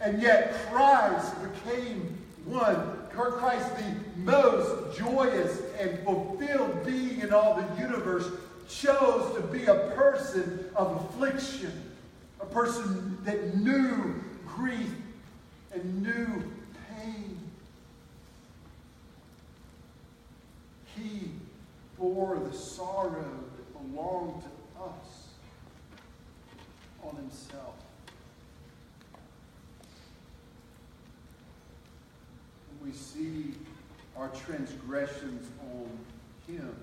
And 0.00 0.20
yet 0.20 0.54
Christ 0.70 1.34
became 1.42 2.18
one. 2.44 2.96
Christ, 3.10 3.76
the 3.76 3.94
most 4.16 4.96
joyous 4.96 5.60
and 5.78 5.98
fulfilled 6.04 6.86
being 6.86 7.20
in 7.20 7.34
all 7.34 7.54
the 7.54 7.82
universe, 7.82 8.26
chose 8.70 9.34
to 9.34 9.40
be 9.42 9.64
a 9.64 9.90
person 9.94 10.66
of 10.76 11.04
affliction, 11.04 11.72
a 12.40 12.46
person 12.46 13.18
that 13.24 13.56
knew 13.56 14.22
grief 14.46 14.94
and 15.72 16.02
knew 16.02 16.52
pain. 16.96 17.38
He 20.96 21.30
bore 21.98 22.38
the 22.38 22.56
sorrow 22.56 23.34
that 23.56 23.92
belonged 23.92 24.42
to 24.42 24.82
us 24.82 25.28
on 27.02 27.16
himself. 27.16 27.74
We 32.84 32.92
see 32.92 33.54
our 34.16 34.28
transgressions 34.28 35.46
on 35.74 35.88
him 36.46 36.74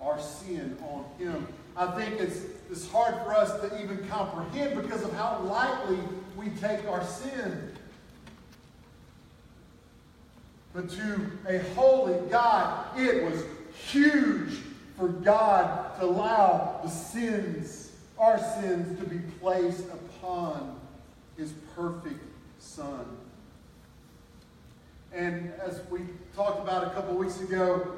our 0.00 0.20
sin 0.20 0.76
on 0.82 1.04
him. 1.18 1.46
I 1.76 1.86
think 1.98 2.20
it's, 2.20 2.40
it's 2.70 2.90
hard 2.90 3.14
for 3.24 3.34
us 3.34 3.52
to 3.60 3.82
even 3.82 4.06
comprehend 4.08 4.80
because 4.80 5.02
of 5.02 5.12
how 5.12 5.40
lightly 5.40 5.98
we 6.36 6.50
take 6.50 6.86
our 6.86 7.04
sin. 7.04 7.72
But 10.72 10.90
to 10.90 11.30
a 11.48 11.58
holy 11.74 12.18
God, 12.28 12.98
it 12.98 13.24
was 13.24 13.44
huge 13.90 14.58
for 14.96 15.08
God 15.08 15.98
to 15.98 16.04
allow 16.04 16.80
the 16.82 16.90
sins, 16.90 17.92
our 18.18 18.38
sins, 18.38 18.98
to 18.98 19.06
be 19.06 19.18
placed 19.40 19.84
upon 19.86 20.78
his 21.36 21.52
perfect 21.74 22.20
Son. 22.58 23.06
And 25.12 25.52
as 25.64 25.80
we 25.90 26.00
talked 26.34 26.60
about 26.60 26.88
a 26.88 26.90
couple 26.90 27.16
weeks 27.16 27.40
ago, 27.40 27.97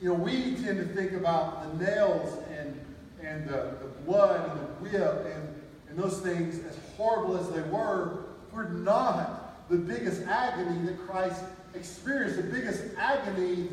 you 0.00 0.08
know, 0.08 0.14
we 0.14 0.54
tend 0.54 0.78
to 0.78 0.84
think 0.94 1.12
about 1.12 1.78
the 1.78 1.84
nails 1.84 2.38
and, 2.56 2.80
and 3.22 3.48
the, 3.48 3.74
the 3.80 3.88
blood 4.06 4.48
and 4.50 4.60
the 4.60 4.98
whip 4.98 5.26
and, 5.34 5.62
and 5.88 5.98
those 5.98 6.20
things, 6.20 6.64
as 6.64 6.78
horrible 6.96 7.36
as 7.36 7.50
they 7.50 7.62
were, 7.62 8.24
were 8.52 8.68
not 8.68 9.68
the 9.68 9.76
biggest 9.76 10.22
agony 10.22 10.86
that 10.86 10.98
Christ 11.06 11.42
experienced. 11.74 12.36
The 12.36 12.44
biggest 12.44 12.84
agony 12.96 13.68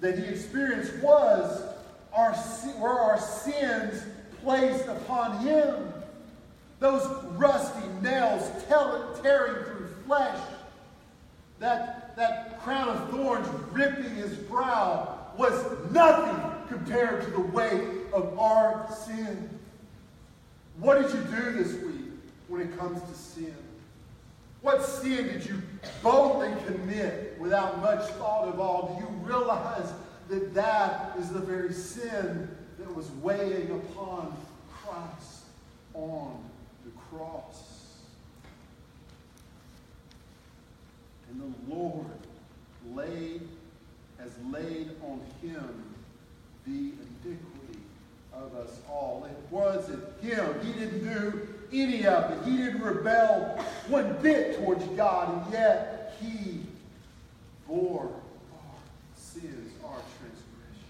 that 0.00 0.18
he 0.18 0.26
experienced 0.26 0.94
was 1.02 1.62
our, 2.12 2.36
were 2.78 3.00
our 3.00 3.18
sins 3.18 4.04
placed 4.42 4.86
upon 4.88 5.38
him. 5.38 5.90
Those 6.80 7.08
rusty 7.36 7.88
nails 8.02 8.50
tearing 8.68 9.64
through 9.64 9.88
flesh. 10.06 10.38
That, 11.60 12.14
that 12.16 12.60
crown 12.62 12.88
of 12.88 13.10
thorns 13.10 13.48
ripping 13.72 14.16
his 14.16 14.34
brow 14.34 15.21
was 15.38 15.64
nothing 15.90 16.52
compared 16.68 17.24
to 17.24 17.30
the 17.30 17.40
weight 17.40 17.88
of 18.12 18.38
our 18.38 18.88
sin. 19.06 19.48
What 20.78 21.02
did 21.02 21.12
you 21.12 21.22
do 21.24 21.52
this 21.52 21.74
week 21.82 22.10
when 22.48 22.60
it 22.60 22.78
comes 22.78 23.00
to 23.02 23.14
sin? 23.14 23.54
What 24.62 24.84
sin 24.84 25.26
did 25.26 25.44
you 25.44 25.60
boldly 26.02 26.54
commit 26.66 27.36
without 27.40 27.80
much 27.80 28.08
thought 28.12 28.48
of 28.48 28.60
all? 28.60 28.94
Do 28.94 29.04
you 29.04 29.10
realize 29.26 29.92
that 30.28 30.54
that 30.54 31.16
is 31.18 31.30
the 31.30 31.40
very 31.40 31.72
sin 31.72 32.48
that 32.78 32.94
was 32.94 33.10
weighing 33.22 33.70
upon 33.70 34.36
Christ 34.72 35.42
on 35.94 36.42
the 36.84 36.92
cross? 36.92 37.64
And 41.28 41.40
the 41.40 41.74
Lord 41.74 42.06
laid, 42.94 43.42
has 44.22 44.32
laid 44.50 44.90
on 45.02 45.20
him 45.42 45.82
the 46.66 46.92
iniquity 47.24 47.80
of 48.32 48.54
us 48.54 48.78
all. 48.88 49.26
It 49.28 49.36
wasn't 49.50 50.04
him. 50.22 50.54
He 50.64 50.72
didn't 50.72 51.02
do 51.02 51.48
any 51.72 52.06
of 52.06 52.30
it. 52.30 52.48
He 52.48 52.56
didn't 52.56 52.82
rebel 52.82 53.58
one 53.88 54.16
bit 54.22 54.58
towards 54.58 54.84
God, 54.96 55.44
and 55.44 55.52
yet 55.52 56.16
he 56.20 56.60
bore 57.66 58.02
our 58.04 58.74
sins, 59.16 59.72
our 59.84 59.90
transgression. 59.90 60.86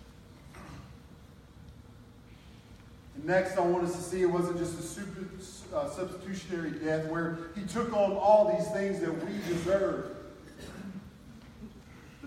And 3.16 3.24
next, 3.24 3.56
I 3.56 3.60
want 3.60 3.84
us 3.84 3.94
to 3.96 4.02
see 4.02 4.22
it 4.22 4.30
wasn't 4.30 4.58
just 4.58 4.78
a 4.78 4.82
super, 4.82 5.26
uh, 5.74 5.88
substitutionary 5.88 6.72
death 6.72 7.06
where 7.08 7.38
he 7.54 7.62
took 7.62 7.94
on 7.94 8.12
all 8.12 8.54
these 8.58 8.68
things 8.72 9.00
that 9.00 9.12
we 9.24 9.32
deserve, 9.48 10.11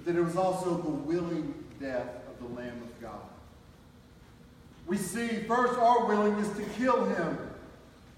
that 0.06 0.16
it 0.16 0.22
was 0.22 0.38
also 0.38 0.78
the 0.78 0.90
willing 0.90 1.54
death 1.80 2.08
of 2.30 2.48
the 2.48 2.56
Lamb 2.56 2.82
of 2.82 3.02
God. 3.02 3.20
We 4.88 4.98
see 4.98 5.28
first 5.48 5.80
our 5.80 6.06
willingness 6.06 6.56
to 6.58 6.64
kill 6.78 7.06
him. 7.06 7.38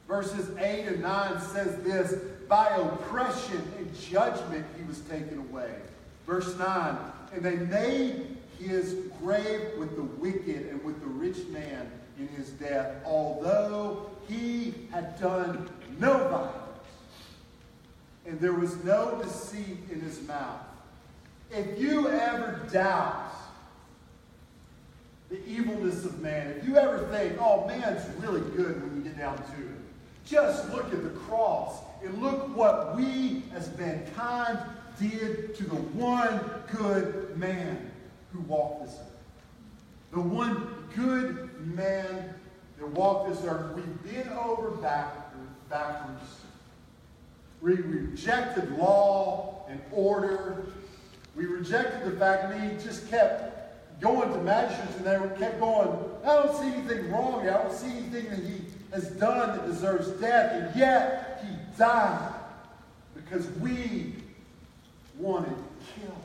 Verses 0.08 0.50
8 0.58 0.88
and 0.88 1.02
9 1.02 1.42
says 1.42 1.82
this 1.84 2.14
By 2.48 2.68
oppression 2.76 3.62
and 3.78 4.00
judgment 4.00 4.66
he 4.78 4.84
was 4.84 5.00
taken 5.02 5.40
away. 5.40 5.74
Verse 6.26 6.58
9 6.58 6.98
And 7.34 7.44
they 7.44 7.56
made 7.56 8.38
his 8.60 8.96
grave 9.22 9.62
with 9.78 9.96
the 9.96 10.04
wicked 10.04 10.68
and 10.70 10.84
with 10.84 11.00
the 11.00 11.08
rich 11.08 11.48
man 11.48 11.90
in 12.20 12.28
his 12.30 12.50
death, 12.52 12.96
although 13.06 14.10
he 14.28 14.74
had 14.92 15.20
done 15.20 15.70
no 16.00 16.18
violence, 16.28 16.54
and 18.26 18.40
there 18.40 18.54
was 18.54 18.84
no 18.84 19.22
deceit 19.24 19.78
in 19.92 20.02
his 20.02 20.22
mouth. 20.28 20.67
If 21.52 21.80
you 21.80 22.10
ever 22.10 22.68
doubt 22.72 23.32
the 25.30 25.46
evilness 25.48 26.06
of 26.06 26.20
man, 26.22 26.52
if 26.52 26.68
you 26.68 26.78
ever 26.78 27.08
think, 27.08 27.38
oh, 27.40 27.66
man's 27.68 28.02
really 28.22 28.42
good 28.52 28.82
when 28.82 28.96
you 28.96 29.02
get 29.02 29.18
down 29.18 29.38
to 29.38 29.44
it, 29.44 29.78
just 30.26 30.70
look 30.72 30.94
at 30.94 31.04
the 31.04 31.10
cross 31.10 31.80
and 32.04 32.22
look 32.22 32.56
what 32.56 32.96
we 32.96 33.44
as 33.54 33.76
mankind 33.78 34.60
did 35.00 35.56
to 35.56 35.64
the 35.64 35.76
one 35.76 36.40
good 36.76 37.38
man 37.38 37.92
who 38.34 38.40
walked 38.42 38.86
this 38.86 38.96
earth. 38.96 39.12
The 40.12 40.20
one 40.20 40.74
good 40.96 41.50
man 41.76 42.34
that 42.78 42.88
walked 42.90 43.30
this 43.30 43.44
earth. 43.46 43.76
We 43.76 43.82
bent 44.10 44.32
over 44.32 44.72
backwards. 44.72 46.42
We 47.62 47.74
rejected 47.74 48.78
law 48.78 49.66
and 49.70 49.82
order. 49.92 50.66
We 51.38 51.46
rejected 51.46 52.12
the 52.12 52.18
fact 52.18 52.50
that 52.50 52.60
he 52.60 52.84
just 52.84 53.08
kept 53.12 54.02
going 54.02 54.32
to 54.34 54.40
magistrates 54.40 54.98
and 54.98 55.06
they 55.06 55.40
kept 55.40 55.60
going, 55.60 55.90
I 56.24 56.28
don't 56.28 56.58
see 56.58 56.66
anything 56.66 57.12
wrong 57.12 57.44
here. 57.44 57.54
I 57.54 57.64
don't 57.64 57.74
see 57.74 57.92
anything 57.92 58.30
that 58.32 58.40
he 58.40 58.62
has 58.92 59.10
done 59.12 59.56
that 59.56 59.68
deserves 59.68 60.08
death. 60.20 60.52
And 60.52 60.76
yet 60.76 61.46
he 61.46 61.78
died 61.78 62.34
because 63.14 63.48
we 63.60 64.16
wanted 65.20 65.56
to 65.56 66.02
kill 66.02 66.18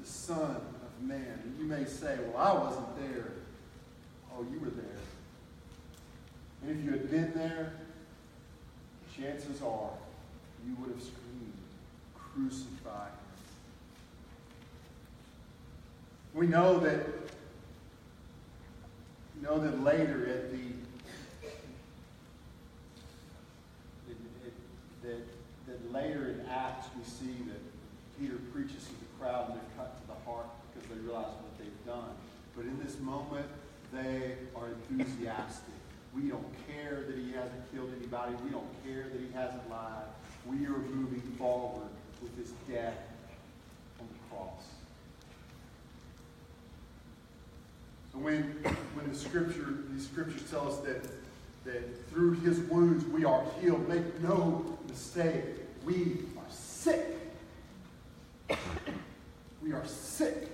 the 0.00 0.06
Son 0.06 0.56
of 0.56 1.06
Man. 1.06 1.40
And 1.44 1.58
you 1.58 1.66
may 1.66 1.84
say, 1.84 2.16
well, 2.32 2.38
I 2.38 2.52
wasn't 2.54 3.12
there. 3.12 3.32
Oh, 4.34 4.46
you 4.50 4.60
were 4.60 4.70
there. 4.70 4.84
And 6.62 6.70
if 6.70 6.82
you 6.82 6.92
had 6.92 7.10
been 7.10 7.32
there, 7.34 7.74
chances 9.14 9.60
are 9.60 9.90
you 10.66 10.74
would 10.80 10.90
have 10.90 11.02
screamed, 11.02 11.52
crucify 12.14 13.08
him. 13.08 13.12
We 16.34 16.46
know 16.46 16.78
that, 16.80 17.06
we 19.34 19.42
know 19.42 19.58
that 19.58 19.82
later 19.82 20.26
at 20.26 20.52
the 20.52 20.58
that, 25.02 25.18
that 25.66 25.92
later 25.92 26.28
in 26.28 26.46
Acts 26.50 26.88
we 26.96 27.04
see 27.04 27.42
that 27.46 27.60
Peter 28.20 28.36
preaches 28.52 28.84
to 28.84 28.90
the 28.90 29.06
crowd 29.18 29.50
and 29.50 29.56
they're 29.56 29.76
cut 29.76 30.00
to 30.00 30.06
the 30.06 30.30
heart 30.30 30.46
because 30.72 30.88
they 30.88 31.00
realize 31.00 31.32
what 31.40 31.58
they've 31.58 31.86
done. 31.86 32.10
But 32.56 32.66
in 32.66 32.78
this 32.82 32.98
moment, 33.00 33.46
they 33.92 34.34
are 34.54 34.68
enthusiastic. 34.90 35.74
We 36.14 36.22
don't 36.22 36.52
care 36.66 37.04
that 37.06 37.16
he 37.16 37.32
hasn't 37.32 37.72
killed 37.72 37.92
anybody. 37.96 38.34
We 38.44 38.50
don't 38.50 38.84
care 38.84 39.04
that 39.04 39.20
he 39.20 39.32
hasn't 39.32 39.68
lied. 39.70 40.08
We 40.46 40.66
are 40.66 40.78
moving 40.78 41.22
forward 41.38 41.88
with 42.20 42.36
his 42.36 42.52
death 42.68 42.98
on 44.00 44.08
the 44.08 44.34
cross. 44.34 44.64
So 48.18 48.24
when, 48.24 48.42
when 48.94 49.08
the 49.08 49.16
scripture, 49.16 49.78
these 49.90 50.04
scriptures 50.06 50.42
tell 50.50 50.68
us 50.68 50.78
that, 50.78 51.02
that 51.64 52.10
through 52.10 52.32
his 52.40 52.58
wounds 52.60 53.04
we 53.04 53.24
are 53.24 53.44
healed, 53.60 53.88
make 53.88 54.20
no 54.20 54.78
mistake, 54.88 55.44
we 55.84 56.18
are 56.36 56.50
sick. 56.50 57.16
we 59.62 59.72
are 59.72 59.86
sick 59.86 60.48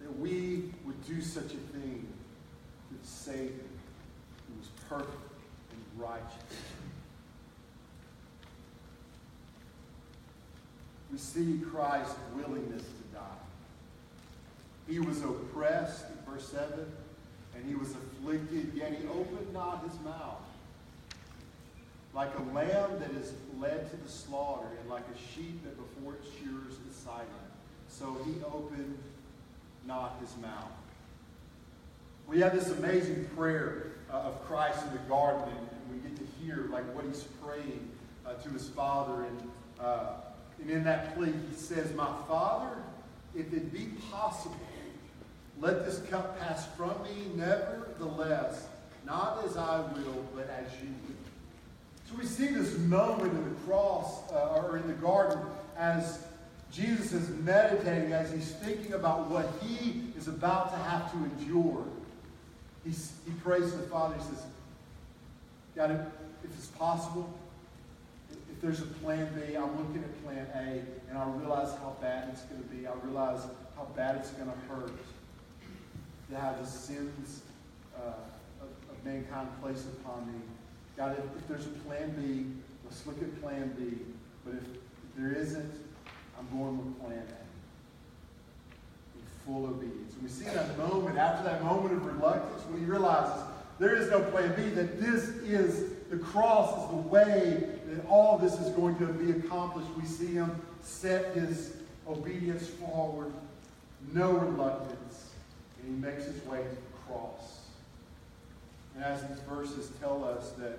that 0.00 0.18
we 0.18 0.70
would 0.84 1.04
do 1.06 1.20
such 1.20 1.46
a 1.46 1.78
thing 1.78 2.06
to 2.88 3.00
the 3.00 3.06
Savior 3.06 3.48
who 3.48 4.58
was 4.58 4.68
perfect 4.88 5.10
and 5.72 6.00
righteous. 6.00 6.22
We 11.10 11.18
see 11.18 11.60
Christ's 11.70 12.14
willingness. 12.36 12.84
He 14.92 14.98
was 14.98 15.22
oppressed, 15.22 16.04
verse 16.28 16.46
7, 16.48 16.68
and 17.56 17.64
he 17.64 17.74
was 17.74 17.92
afflicted, 17.92 18.72
yet 18.74 18.92
he 18.92 19.08
opened 19.08 19.50
not 19.54 19.82
his 19.88 19.98
mouth. 20.00 20.42
Like 22.14 22.28
a 22.38 22.42
lamb 22.54 23.00
that 23.00 23.10
is 23.12 23.32
led 23.58 23.90
to 23.90 23.96
the 23.96 24.08
slaughter, 24.10 24.66
and 24.78 24.90
like 24.90 25.04
a 25.04 25.34
sheep 25.34 25.64
that 25.64 25.78
before 25.78 26.12
its 26.16 26.26
shearers 26.36 26.74
is 26.90 26.94
silent, 26.94 27.26
so 27.88 28.18
he 28.26 28.34
opened 28.44 28.98
not 29.86 30.18
his 30.20 30.36
mouth. 30.42 30.72
We 32.26 32.40
have 32.40 32.54
this 32.54 32.68
amazing 32.68 33.30
prayer 33.34 33.92
uh, 34.12 34.16
of 34.16 34.44
Christ 34.46 34.84
in 34.84 34.92
the 34.92 35.08
garden, 35.08 35.48
and, 35.48 35.68
we 35.90 36.06
get 36.06 36.16
to 36.16 36.26
hear 36.38 36.68
like 36.70 36.84
what 36.94 37.06
he's 37.06 37.24
praying 37.42 37.88
uh, 38.26 38.34
to 38.34 38.50
his 38.50 38.68
Father. 38.68 39.24
And, 39.24 39.50
uh, 39.80 40.06
and 40.60 40.70
in 40.70 40.84
that 40.84 41.14
plea, 41.14 41.32
he 41.50 41.56
says, 41.56 41.94
My 41.94 42.10
Father, 42.28 42.76
if 43.34 43.52
it 43.52 43.72
be 43.72 43.88
possible, 44.10 44.56
let 45.60 45.84
this 45.84 46.00
cup 46.10 46.38
pass 46.40 46.66
from 46.76 46.90
me, 47.02 47.26
nevertheless, 47.36 48.66
not 49.04 49.44
as 49.44 49.56
I 49.56 49.80
will, 49.80 50.24
but 50.34 50.48
as 50.48 50.72
you 50.80 50.88
will. 50.88 51.16
So 52.08 52.18
we 52.18 52.26
see 52.26 52.48
this 52.48 52.76
moment 52.78 53.32
in 53.32 53.44
the 53.44 53.60
cross, 53.66 54.30
uh, 54.32 54.60
or 54.60 54.76
in 54.76 54.86
the 54.86 54.94
garden, 54.94 55.38
as 55.76 56.24
Jesus 56.70 57.12
is 57.12 57.28
meditating, 57.44 58.12
as 58.12 58.32
he's 58.32 58.52
thinking 58.52 58.94
about 58.94 59.28
what 59.28 59.52
he 59.62 60.04
is 60.16 60.28
about 60.28 60.72
to 60.72 60.78
have 60.78 61.10
to 61.12 61.18
endure. 61.18 61.84
He's, 62.84 63.12
he 63.26 63.32
prays 63.42 63.70
to 63.70 63.76
the 63.76 63.82
Father. 63.84 64.14
He 64.16 64.22
says, 64.22 64.42
God, 65.76 65.90
if, 65.90 66.00
if 66.44 66.56
it's 66.56 66.66
possible, 66.68 67.32
if 68.30 68.60
there's 68.60 68.80
a 68.80 68.86
plan 68.86 69.28
B, 69.34 69.54
I'm 69.54 69.76
looking 69.78 70.02
at 70.02 70.24
plan 70.24 70.46
A, 70.54 71.10
and 71.10 71.18
I 71.18 71.28
realize 71.38 71.74
how 71.78 71.96
bad 72.00 72.30
it's 72.32 72.42
going 72.42 72.62
to 72.62 72.68
be. 72.68 72.86
I 72.86 72.92
realize 73.04 73.40
how 73.76 73.86
bad 73.94 74.16
it's 74.16 74.30
going 74.30 74.50
to 74.50 74.74
hurt 74.74 74.92
to 76.32 76.40
have 76.40 76.58
the 76.58 76.66
sins 76.66 77.42
uh, 77.94 78.14
of, 78.60 78.68
of, 78.90 79.04
mankind 79.04 79.48
placed 79.60 79.86
upon 80.00 80.26
me. 80.26 80.40
God, 80.96 81.16
if, 81.18 81.24
if, 81.36 81.46
there's 81.46 81.66
a 81.66 81.76
plan 81.86 82.14
B, 82.18 82.46
let's 82.84 83.06
look 83.06 83.20
at 83.20 83.42
plan 83.42 83.74
B. 83.78 83.98
But 84.44 84.54
if, 84.54 84.62
if 84.62 85.16
there 85.16 85.32
isn't, 85.32 85.72
I'm 86.38 86.58
going 86.58 86.78
with 86.78 87.00
plan 87.00 87.18
A. 87.18 87.42
In 89.18 89.24
full 89.44 89.66
obedience. 89.66 90.14
And 90.14 90.22
we 90.22 90.28
see 90.30 90.44
that 90.46 90.78
moment, 90.78 91.18
after 91.18 91.44
that 91.44 91.62
moment 91.62 91.94
of 91.94 92.06
reluctance, 92.06 92.62
when 92.70 92.80
he 92.80 92.86
realizes 92.86 93.44
there 93.78 93.94
is 93.94 94.10
no 94.10 94.22
plan 94.22 94.54
B, 94.56 94.70
that 94.70 95.00
this 95.00 95.28
is, 95.28 95.92
the 96.10 96.16
cross 96.16 96.82
is 96.82 96.90
the 96.90 97.08
way 97.08 97.64
that 97.88 98.06
all 98.06 98.38
this 98.38 98.54
is 98.54 98.70
going 98.74 98.96
to 98.96 99.06
be 99.06 99.32
accomplished. 99.32 99.88
We 100.00 100.06
see 100.06 100.28
him 100.28 100.62
set 100.80 101.34
his 101.34 101.76
obedience 102.08 102.68
forward, 102.68 103.32
no 104.14 104.32
reluctance 104.32 105.11
and 105.82 105.90
he 105.90 106.06
makes 106.06 106.24
his 106.24 106.42
way 106.44 106.58
to 106.58 106.68
the 106.68 106.98
cross. 107.06 107.60
And 108.94 109.04
as 109.04 109.22
these 109.26 109.40
verses 109.48 109.90
tell 110.00 110.24
us 110.24 110.52
that, 110.52 110.78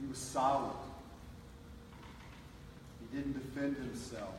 He 0.00 0.06
was 0.06 0.18
silent. 0.18 0.74
He 3.00 3.16
didn't 3.16 3.32
defend 3.32 3.76
himself. 3.76 4.34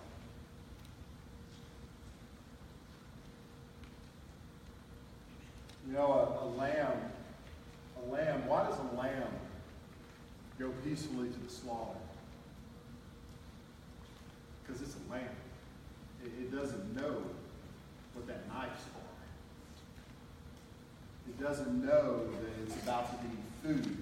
You 5.87 5.93
know, 5.93 6.39
a, 6.41 6.45
a 6.45 6.47
lamb, 6.57 6.97
a 8.05 8.11
lamb, 8.11 8.47
why 8.47 8.67
does 8.67 8.77
a 8.79 8.95
lamb 8.97 9.29
go 10.59 10.69
peacefully 10.83 11.29
to 11.29 11.39
the 11.39 11.49
slaughter? 11.49 11.99
Because 14.65 14.81
it's 14.81 14.95
a 14.95 15.11
lamb. 15.11 15.23
It, 16.23 16.31
it 16.41 16.55
doesn't 16.55 16.95
know 16.95 17.21
what 18.13 18.27
that 18.27 18.47
knife's 18.47 18.81
for. 18.83 19.01
Doesn't 21.39 21.85
know 21.85 22.21
that 22.41 22.63
it's 22.63 22.75
about 22.83 23.11
to 23.11 23.17
be 23.27 23.35
food. 23.61 23.97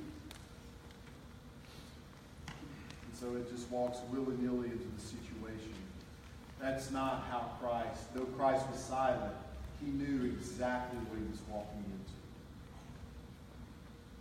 And 2.47 3.13
so 3.19 3.35
it 3.35 3.51
just 3.51 3.69
walks 3.69 3.97
willy-nilly 4.11 4.69
into 4.69 4.87
the 4.95 5.01
situation. 5.01 5.73
That's 6.61 6.91
not 6.91 7.25
how 7.29 7.51
Christ, 7.59 8.13
though 8.15 8.25
Christ 8.25 8.65
was 8.69 8.79
silent, 8.79 9.33
he 9.83 9.91
knew 9.91 10.25
exactly 10.25 10.99
what 11.09 11.19
he 11.19 11.25
was 11.29 11.41
walking 11.51 11.83
into. 11.85 12.13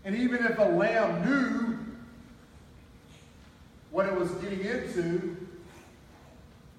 And 0.04 0.16
even 0.16 0.44
if 0.44 0.58
a 0.58 0.64
lamb 0.64 1.24
knew 1.24 1.78
what 3.92 4.06
it 4.06 4.18
was 4.18 4.30
getting 4.32 4.60
into, 4.60 5.36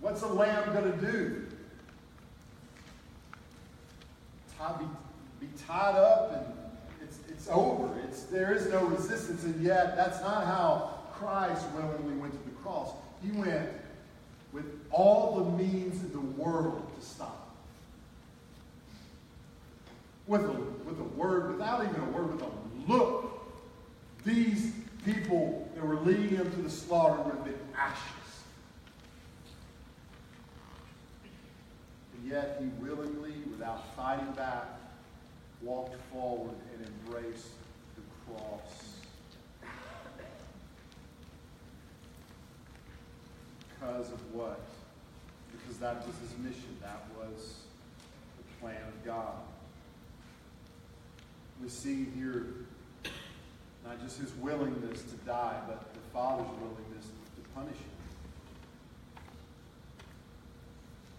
what's 0.02 0.24
a 0.24 0.28
lamb 0.28 0.74
going 0.74 0.92
to 0.92 0.98
do? 1.12 1.46
Be 5.44 5.64
tied 5.68 5.96
up 5.96 6.34
and 6.34 7.08
it's, 7.08 7.20
it's 7.30 7.48
over. 7.50 7.94
It's, 8.08 8.24
there 8.24 8.54
is 8.54 8.68
no 8.70 8.86
resistance. 8.86 9.44
And 9.44 9.62
yet, 9.64 9.96
that's 9.96 10.22
not 10.22 10.46
how 10.46 11.00
Christ 11.14 11.66
willingly 11.76 12.16
went 12.16 12.34
to 12.34 12.50
the 12.50 12.56
cross. 12.58 12.90
He 13.22 13.32
went 13.32 13.70
with 14.52 14.66
all 14.92 15.44
the 15.44 15.64
means 15.64 16.02
in 16.02 16.12
the 16.12 16.42
world 16.42 16.90
to 17.00 17.06
stop 17.06 17.44
with 20.28 20.42
a, 20.42 20.54
with 20.86 21.00
a 21.00 21.04
word, 21.04 21.52
without 21.52 21.84
even 21.84 22.02
a 22.02 22.06
word, 22.06 22.34
with 22.34 22.44
a 22.44 22.92
look, 22.92 23.46
these 24.24 24.72
people 25.06 25.70
that 25.76 25.86
were 25.86 25.98
leading 25.98 26.30
him 26.30 26.50
to 26.50 26.62
the 26.62 26.70
slaughter 26.70 27.22
would 27.24 27.36
have 27.36 27.44
been 27.44 27.60
ashes. 27.78 28.00
And 32.16 32.32
yet 32.32 32.62
he 32.62 32.68
willingly, 32.82 33.34
without 33.52 33.96
fighting 33.96 34.32
back, 34.32 34.66
walked 35.64 35.96
forward 36.12 36.56
and 36.74 36.88
embraced 36.88 37.48
the 37.96 38.02
cross. 38.26 38.98
Because 43.70 44.12
of 44.12 44.34
what? 44.34 44.62
Because 45.52 45.78
that 45.78 46.06
was 46.06 46.16
his 46.18 46.38
mission. 46.40 46.78
That 46.82 47.06
was 47.18 47.56
the 48.38 48.60
plan 48.60 48.82
of 48.88 49.06
God 49.06 49.36
we 51.64 51.70
see 51.70 52.06
here 52.16 52.46
not 53.86 54.02
just 54.02 54.20
his 54.20 54.34
willingness 54.36 55.02
to 55.04 55.16
die, 55.26 55.62
but 55.68 55.94
the 55.94 56.00
Father's 56.12 56.48
willingness 56.60 57.06
to 57.36 57.50
punish 57.56 57.78
him. 57.78 57.93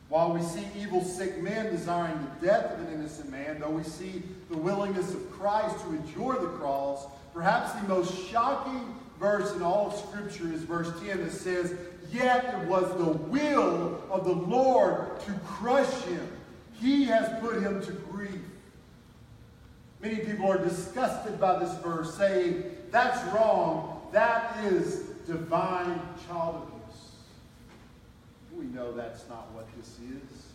While 0.09 0.33
we 0.33 0.43
see 0.43 0.67
evil, 0.79 1.03
sick 1.03 1.43
men 1.43 1.71
desiring 1.71 2.19
the 2.40 2.47
death 2.47 2.73
of 2.73 2.81
an 2.87 2.93
innocent 2.93 3.31
man, 3.31 3.59
though 3.61 3.71
we 3.71 3.83
see 3.83 4.23
the 4.51 4.57
willingness 4.57 5.12
of 5.12 5.31
Christ 5.33 5.79
to 5.81 5.90
endure 5.90 6.38
the 6.38 6.49
cross, 6.59 7.07
perhaps 7.33 7.73
the 7.81 7.88
most 7.88 8.29
shocking 8.29 8.95
verse 9.19 9.55
in 9.55 9.62
all 9.62 9.88
of 9.88 9.97
Scripture 9.97 10.53
is 10.53 10.62
verse 10.62 10.93
10 11.05 11.25
that 11.25 11.33
says, 11.33 11.75
Yet 12.12 12.45
it 12.45 12.69
was 12.69 12.88
the 12.97 13.19
will 13.29 14.03
of 14.11 14.25
the 14.25 14.33
Lord 14.33 15.21
to 15.21 15.33
crush 15.45 15.93
him. 16.05 16.29
He 16.75 17.05
has 17.07 17.40
put 17.40 17.61
him 17.62 17.83
to 17.87 17.93
grief. 17.93 18.31
Many 20.01 20.17
people 20.17 20.51
are 20.51 20.59
disgusted 20.59 21.40
by 21.40 21.59
this 21.59 21.75
verse, 21.79 22.14
saying, 22.14 22.64
that's 22.95 23.21
wrong. 23.35 24.03
That 24.12 24.57
is 24.64 25.01
divine 25.27 26.01
child 26.29 26.69
abuse. 26.69 26.84
We 28.64 28.74
know 28.74 28.92
that's 28.92 29.29
not 29.29 29.50
what 29.53 29.66
this 29.77 29.98
is. 29.98 30.46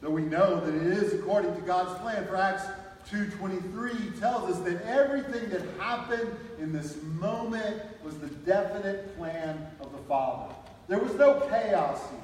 Though 0.00 0.10
we 0.10 0.22
know 0.22 0.60
that 0.60 0.74
it 0.74 0.86
is 0.86 1.12
according 1.12 1.54
to 1.54 1.60
God's 1.60 1.98
plan. 2.00 2.26
For 2.26 2.36
Acts 2.36 2.64
2.23 3.10 4.18
tells 4.18 4.50
us 4.50 4.60
that 4.60 4.82
everything 4.86 5.50
that 5.50 5.62
happened 5.78 6.30
in 6.58 6.72
this 6.72 6.96
moment 7.02 7.82
was 8.02 8.16
the 8.18 8.28
definite 8.28 9.16
plan 9.18 9.66
of 9.80 9.92
the 9.92 9.98
Father. 10.08 10.54
There 10.88 10.98
was 10.98 11.14
no 11.14 11.40
chaos 11.50 12.00
here. 12.10 12.20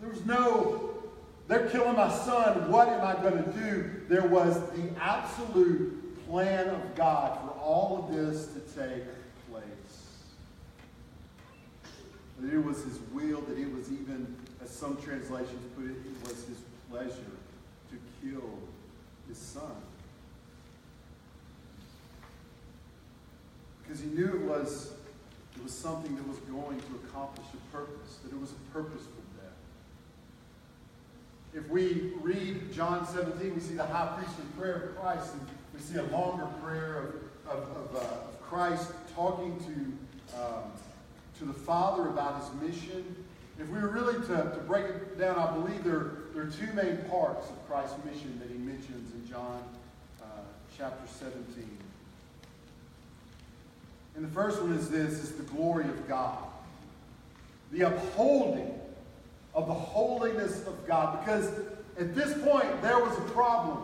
There 0.00 0.10
was 0.10 0.24
no 0.26 0.86
they're 1.46 1.68
killing 1.68 1.96
my 1.96 2.08
son. 2.08 2.70
What 2.70 2.88
am 2.88 3.04
I 3.04 3.20
going 3.20 3.42
to 3.42 3.50
do? 3.50 3.90
There 4.08 4.26
was 4.26 4.54
the 4.70 4.88
absolute 5.00 6.26
plan 6.28 6.68
of 6.68 6.94
God 6.94 7.40
for 7.40 7.50
all 7.60 8.06
of 8.08 8.14
this 8.14 8.46
to 8.46 8.60
take 8.60 9.02
place. 9.50 9.64
That 12.40 12.54
it 12.54 12.64
was 12.64 12.82
his 12.84 12.98
will, 13.12 13.40
that 13.42 13.58
it 13.58 13.72
was 13.72 13.92
even, 13.92 14.36
as 14.62 14.70
some 14.70 14.96
translations 14.96 15.64
put 15.76 15.84
it, 15.84 15.90
it 15.90 16.22
was 16.22 16.44
his 16.46 16.58
pleasure 16.90 17.36
to 17.90 17.96
kill 18.22 18.58
his 19.28 19.38
son. 19.38 19.76
Because 23.82 24.00
he 24.00 24.08
knew 24.08 24.26
it 24.26 24.42
was, 24.42 24.92
it 25.56 25.62
was 25.62 25.72
something 25.72 26.14
that 26.14 26.26
was 26.28 26.38
going 26.38 26.78
to 26.80 27.00
accomplish 27.04 27.46
a 27.52 27.76
purpose, 27.76 28.18
that 28.24 28.32
it 28.32 28.40
was 28.40 28.52
a 28.52 28.72
purposeful 28.72 29.22
death. 29.36 29.52
if 31.52 31.68
we 31.68 32.12
read 32.22 32.72
John 32.72 33.06
17, 33.06 33.54
we 33.54 33.60
see 33.60 33.74
the 33.74 33.84
high 33.84 34.16
priestly 34.16 34.44
prayer 34.56 34.74
of 34.74 34.96
Christ, 34.96 35.32
and 35.34 35.46
we 35.74 35.80
see 35.80 35.98
a 35.98 36.04
longer 36.04 36.46
prayer 36.62 37.14
of, 37.48 37.56
of, 37.56 37.76
of, 37.76 37.96
uh, 37.96 37.98
of 37.98 38.42
Christ 38.42 38.92
talking 39.14 39.58
to, 39.58 40.38
um, 40.40 40.70
to 41.40 41.46
the 41.46 41.52
Father 41.54 42.08
about 42.08 42.42
his 42.42 42.70
mission. 42.70 43.16
If 43.58 43.66
we 43.70 43.80
were 43.80 43.88
really 43.88 44.14
to, 44.26 44.36
to 44.54 44.62
break 44.66 44.84
it 44.84 45.18
down, 45.18 45.38
I 45.38 45.50
believe 45.52 45.82
there, 45.82 46.10
there 46.34 46.42
are 46.42 46.50
two 46.50 46.70
main 46.74 46.98
parts 47.08 47.48
of 47.48 47.66
Christ's 47.66 47.96
mission 48.04 48.38
that 48.40 48.50
he 48.50 48.58
mentions 48.58 49.14
in 49.14 49.26
John 49.26 49.62
uh, 50.22 50.26
chapter 50.76 51.02
17. 51.08 51.78
And 54.16 54.24
the 54.24 54.28
first 54.28 54.60
one 54.60 54.72
is 54.72 54.90
this, 54.90 55.14
is 55.14 55.32
the 55.32 55.44
glory 55.44 55.86
of 55.86 56.06
God. 56.06 56.44
The 57.72 57.82
upholding 57.82 58.78
of 59.54 59.66
the 59.66 59.74
holiness 59.74 60.66
of 60.66 60.86
God. 60.86 61.20
Because 61.20 61.50
at 61.98 62.14
this 62.14 62.34
point, 62.42 62.82
there 62.82 62.98
was 62.98 63.16
a 63.16 63.32
problem. 63.32 63.78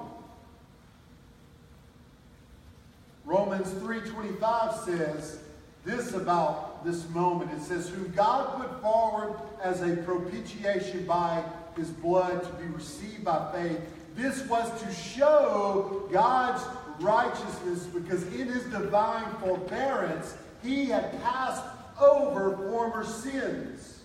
Romans 3.24 3.68
3.25 3.82 4.84
says 4.84 5.38
this 5.86 6.12
about 6.12 6.65
this 6.84 7.08
moment. 7.10 7.50
It 7.52 7.62
says, 7.62 7.88
whom 7.88 8.12
God 8.12 8.60
put 8.60 8.80
forward 8.82 9.36
as 9.62 9.82
a 9.82 9.96
propitiation 9.96 11.06
by 11.06 11.42
his 11.76 11.90
blood 11.90 12.42
to 12.42 12.52
be 12.62 12.66
received 12.72 13.24
by 13.24 13.50
faith. 13.52 13.80
This 14.14 14.46
was 14.46 14.68
to 14.82 14.92
show 14.92 16.08
God's 16.10 16.62
righteousness 17.00 17.84
because 17.84 18.22
in 18.34 18.48
his 18.48 18.64
divine 18.64 19.30
forbearance, 19.40 20.34
he 20.62 20.86
had 20.86 21.22
passed 21.22 21.64
over 22.00 22.56
former 22.56 23.04
sins. 23.04 24.00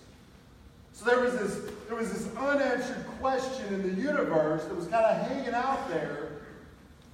So 0.94 1.06
there 1.06 1.20
was 1.20 1.34
this, 1.34 1.72
there 1.88 1.98
was 1.98 2.12
this 2.12 2.28
unanswered 2.36 3.06
question 3.20 3.74
in 3.74 3.96
the 3.96 4.02
universe 4.02 4.64
that 4.66 4.76
was 4.76 4.88
kind 4.88 5.06
of 5.06 5.28
hanging 5.28 5.54
out 5.54 5.90
there 5.90 6.28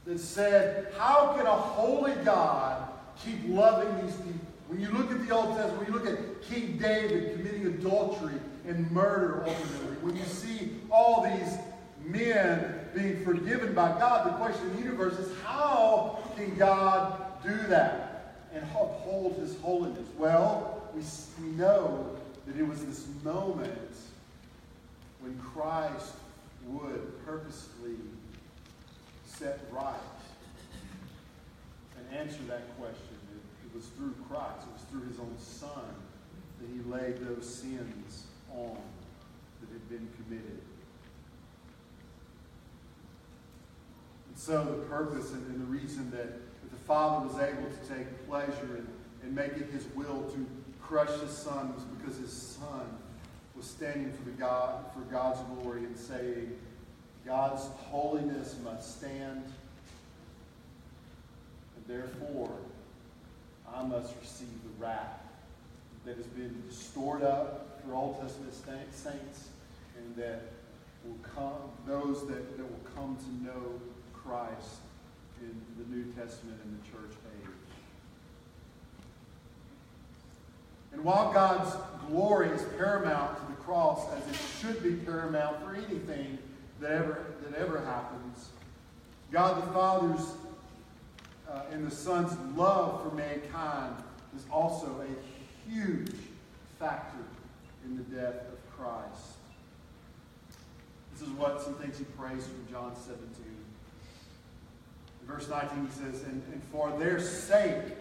that 0.06 0.20
said, 0.20 0.92
how 0.98 1.34
can 1.38 1.46
a 1.46 1.52
holy 1.52 2.14
God 2.26 2.90
keep 3.24 3.40
loving 3.48 4.06
these 4.06 4.16
people? 4.16 4.37
When 4.68 4.82
you 4.82 4.90
look 4.90 5.12
at 5.12 5.26
the 5.26 5.34
Old 5.34 5.56
Testament, 5.56 5.78
when 5.78 5.88
you 5.88 5.94
look 5.94 6.08
at 6.08 6.42
King 6.42 6.78
David 6.78 7.34
committing 7.34 7.68
adultery 7.68 8.36
and 8.68 8.92
murder 8.92 9.44
ultimately, 9.48 9.96
when 10.02 10.16
you 10.16 10.24
see 10.26 10.76
all 10.92 11.24
these 11.24 11.58
men 12.04 12.80
being 12.94 13.24
forgiven 13.24 13.74
by 13.74 13.98
God, 13.98 14.28
the 14.28 14.32
question 14.34 14.70
in 14.70 14.76
the 14.76 14.82
universe 14.82 15.14
is 15.14 15.32
how 15.42 16.20
can 16.36 16.56
God 16.56 17.44
do 17.44 17.56
that 17.68 18.36
and 18.54 18.64
uphold 18.64 19.38
his 19.38 19.58
holiness? 19.62 20.08
Well, 20.18 20.84
we, 20.94 21.02
we 21.42 21.52
know 21.56 22.18
that 22.46 22.58
it 22.58 22.68
was 22.68 22.86
this 22.86 23.08
moment 23.24 23.72
when 25.22 25.40
Christ 25.40 26.14
would 26.66 27.26
purposefully 27.26 27.96
set 29.26 29.60
right 29.72 29.96
and 31.98 32.20
answer 32.20 32.40
that 32.48 32.78
question. 32.78 33.07
Was 33.78 33.86
through 33.96 34.16
Christ, 34.28 34.66
it 34.66 34.74
was 34.74 34.82
through 34.90 35.08
his 35.08 35.20
own 35.20 35.36
Son 35.38 35.86
that 36.60 36.68
he 36.68 36.82
laid 36.90 37.18
those 37.20 37.48
sins 37.48 38.26
on 38.52 38.76
that 39.62 39.72
had 39.72 39.88
been 39.88 40.10
committed. 40.18 40.62
And 44.30 44.36
so 44.36 44.66
the 44.66 44.84
purpose 44.86 45.32
and, 45.32 45.46
and 45.46 45.62
the 45.62 45.66
reason 45.66 46.10
that, 46.10 46.28
that 46.28 46.72
the 46.72 46.84
Father 46.88 47.28
was 47.28 47.38
able 47.38 47.70
to 47.70 47.96
take 47.96 48.28
pleasure 48.28 48.82
in, 49.24 49.36
make 49.36 49.52
it 49.52 49.70
his 49.72 49.86
will 49.94 50.24
to 50.24 50.48
crush 50.82 51.12
his 51.20 51.30
son 51.30 51.72
was 51.76 51.84
because 51.84 52.18
his 52.18 52.34
son 52.34 52.88
was 53.56 53.68
standing 53.68 54.12
for 54.12 54.24
the 54.24 54.32
God 54.32 54.86
for 54.92 55.02
God's 55.12 55.40
glory 55.62 55.84
and 55.84 55.96
saying, 55.96 56.58
God's 57.28 57.62
holiness 57.92 58.56
must 58.64 58.98
stand, 58.98 59.44
and 61.76 61.86
therefore 61.86 62.50
I 63.74 63.84
must 63.84 64.14
receive 64.22 64.50
the 64.64 64.84
wrath 64.84 65.22
that 66.06 66.18
has 66.18 66.26
been 66.28 66.64
stored 66.70 67.24
up 67.24 67.82
for 67.84 67.96
Old 67.96 68.22
Testament 68.22 68.54
saints 68.94 69.50
and 69.98 70.16
that 70.16 70.42
will 71.06 71.18
come, 71.36 71.72
those 71.86 72.28
that, 72.28 72.58
that 72.58 72.64
will 72.64 72.92
come 72.96 73.18
to 73.18 73.46
know 73.46 73.82
Christ 74.14 74.78
in 75.42 75.62
the 75.78 75.96
New 75.96 76.04
Testament 76.14 76.60
and 76.64 76.80
the 76.80 76.92
church 76.92 77.16
age. 77.42 77.50
And 80.94 81.04
while 81.04 81.32
God's 81.32 81.76
glory 82.10 82.50
is 82.50 82.64
paramount 82.78 83.38
to 83.38 83.46
the 83.48 83.58
cross, 83.62 84.02
as 84.14 84.28
it 84.34 84.40
should 84.60 84.82
be 84.82 84.94
paramount 85.06 85.64
for 85.64 85.76
anything 85.76 86.38
that 86.80 86.92
ever, 86.92 87.26
that 87.44 87.60
ever 87.60 87.82
happens, 87.82 88.50
God 89.32 89.62
the 89.62 89.74
Father's 89.74 90.34
uh, 91.52 91.62
and 91.72 91.86
the 91.86 91.96
Son's 91.96 92.36
love 92.58 93.04
for 93.04 93.16
mankind 93.16 93.96
is 94.36 94.44
also 94.52 95.02
a 95.02 95.70
huge 95.70 96.12
factor 96.80 97.24
in 97.86 97.98
the 97.98 98.04
death 98.04 98.36
of 98.36 98.78
Christ. 98.78 99.38
This 101.14 101.28
is 101.28 101.30
what 101.34 101.62
some 101.62 101.76
things 101.76 101.98
he 101.98 102.04
prays 102.04 102.46
from 102.46 102.68
John 102.72 102.96
17. 102.96 103.20
In 105.22 105.28
verse 105.28 105.50
19 105.50 105.88
he 105.88 105.92
says, 105.92 106.24
and, 106.24 106.44
and 106.52 106.62
for 106.72 106.92
their 107.00 107.20
sake, 107.20 107.96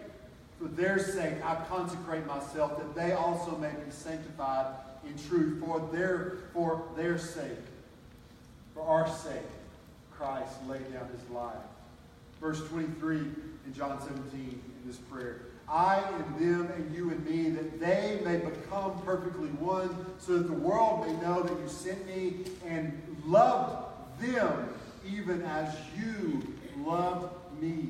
for 0.59 0.67
their 0.67 0.99
sake 0.99 1.43
I 1.43 1.55
consecrate 1.69 2.25
myself, 2.27 2.77
that 2.77 2.95
they 2.95 3.13
also 3.13 3.57
may 3.57 3.71
be 3.71 3.89
sanctified 3.89 4.67
in 5.05 5.17
truth. 5.27 5.63
For 5.63 5.89
their, 5.91 6.37
for 6.53 6.83
their 6.95 7.17
sake, 7.17 7.57
for 8.73 8.83
our 8.83 9.07
sake, 9.07 9.41
Christ 10.11 10.53
laid 10.67 10.91
down 10.93 11.07
his 11.17 11.29
life. 11.31 11.55
Verse 12.39 12.65
23 12.67 13.17
in 13.17 13.73
John 13.75 13.99
17 13.99 14.21
in 14.33 14.61
this 14.87 14.97
prayer. 14.97 15.41
I 15.69 15.97
and 15.97 16.39
them 16.39 16.71
and 16.71 16.95
you 16.95 17.09
and 17.09 17.25
me, 17.25 17.49
that 17.49 17.79
they 17.79 18.21
may 18.23 18.37
become 18.37 19.01
perfectly 19.01 19.49
one, 19.49 19.89
so 20.17 20.37
that 20.37 20.47
the 20.47 20.53
world 20.53 21.05
may 21.05 21.13
know 21.21 21.41
that 21.43 21.59
you 21.59 21.67
sent 21.67 22.05
me 22.07 22.45
and 22.65 23.01
loved 23.25 23.85
them 24.21 24.69
even 25.05 25.41
as 25.43 25.75
you 25.97 26.41
loved 26.85 27.33
me. 27.61 27.89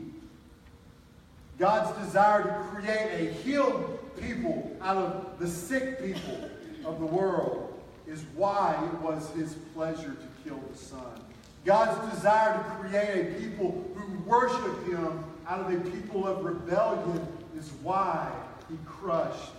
God's 1.60 1.98
desire 2.06 2.44
to 2.44 2.76
create 2.76 3.30
a 3.30 3.34
healed 3.34 4.00
people 4.20 4.76
out 4.82 4.98
of 4.98 5.40
the 5.40 5.48
sick 5.48 6.04
people 6.04 6.50
of 6.86 7.00
the 7.00 7.06
world 7.06 7.80
is 8.08 8.24
why 8.36 8.74
it 8.86 9.02
was 9.02 9.30
his 9.32 9.54
pleasure 9.76 10.16
to 10.16 10.50
kill 10.50 10.60
the 10.72 10.78
Son. 10.78 11.22
God's 11.68 12.16
desire 12.16 12.54
to 12.54 12.64
create 12.80 13.28
a 13.28 13.42
people 13.42 13.86
who 13.94 14.20
worship 14.20 14.88
him 14.88 15.22
out 15.46 15.60
of 15.60 15.74
a 15.74 15.90
people 15.92 16.26
of 16.26 16.46
rebellion 16.46 17.28
is 17.58 17.70
why 17.84 18.32
he 18.70 18.78
crushed 18.86 19.52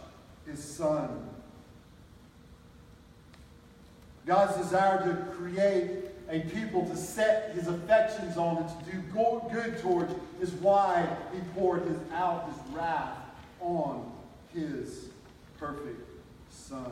his 0.46 0.58
son. 0.58 1.28
God's 4.24 4.56
desire 4.56 5.04
to 5.04 5.36
create 5.36 6.06
a 6.30 6.40
people 6.40 6.86
to 6.86 6.96
set 6.96 7.52
his 7.52 7.68
affections 7.68 8.38
on 8.38 8.56
and 8.56 8.86
to 8.86 8.90
do 8.90 9.02
good 9.52 9.78
towards 9.78 10.14
is 10.40 10.52
why 10.52 11.06
he 11.34 11.40
poured 11.54 11.82
his, 11.82 11.98
out 12.14 12.48
his 12.48 12.74
wrath 12.74 13.18
on 13.60 14.10
his 14.54 15.08
perfect 15.58 16.08
son. 16.48 16.90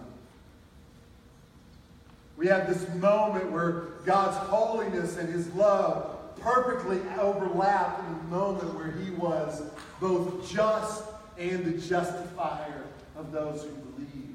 We 2.36 2.46
have 2.48 2.68
this 2.68 2.86
moment 2.96 3.50
where 3.50 3.84
God's 4.04 4.36
holiness 4.36 5.16
and 5.16 5.28
his 5.28 5.52
love 5.54 6.16
perfectly 6.40 7.00
overlap 7.18 7.98
in 8.00 8.18
the 8.18 8.36
moment 8.36 8.74
where 8.74 8.90
he 8.90 9.10
was 9.12 9.62
both 10.00 10.48
just 10.48 11.04
and 11.38 11.64
the 11.64 11.78
justifier 11.86 12.84
of 13.16 13.32
those 13.32 13.62
who 13.62 13.70
believe. 13.70 14.34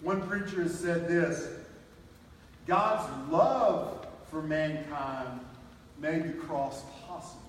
One 0.00 0.26
preacher 0.26 0.62
has 0.62 0.78
said 0.78 1.08
this 1.08 1.48
God's 2.66 3.30
love 3.30 4.06
for 4.30 4.42
mankind 4.42 5.40
made 6.00 6.24
the 6.24 6.32
cross 6.32 6.82
possible. 7.06 7.42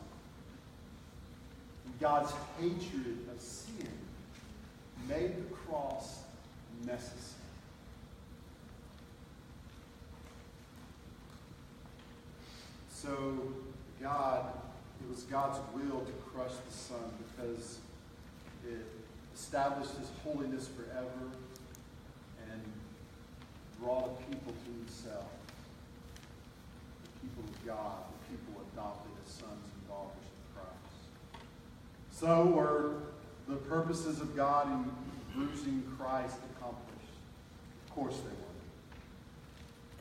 And 1.85 1.99
God's 1.99 2.33
hatred 2.59 3.27
of 3.33 3.41
sin 3.41 3.89
made 5.07 5.35
the 5.37 5.55
cross 5.55 6.19
necessary. 6.85 7.36
So, 13.07 13.41
God, 14.01 14.51
it 14.99 15.09
was 15.09 15.23
God's 15.23 15.59
will 15.73 16.01
to 16.01 16.11
crush 16.29 16.51
the 16.51 16.73
Son 16.73 16.99
because 17.25 17.79
it 18.67 18.85
established 19.33 19.95
His 19.97 20.09
holiness 20.25 20.67
forever 20.67 21.31
and 22.51 22.61
brought 23.79 24.07
a 24.07 24.29
people 24.29 24.51
to 24.51 24.71
Himself. 24.83 25.23
The 27.05 27.27
people 27.29 27.43
of 27.45 27.65
God, 27.65 27.95
the 28.11 28.35
people 28.35 28.61
adopted 28.73 29.13
as 29.25 29.31
sons 29.31 29.71
and 29.73 29.87
daughters 29.87 30.27
of 30.27 30.55
Christ. 30.55 31.39
So 32.11 32.45
were 32.47 32.95
the 33.47 33.55
purposes 33.55 34.19
of 34.19 34.35
God 34.35 34.67
in 34.67 34.91
bruising 35.33 35.81
Christ 35.97 36.35
accomplished. 36.57 37.15
Of 37.87 37.95
course 37.95 38.17
they 38.17 38.31
were 38.31 38.47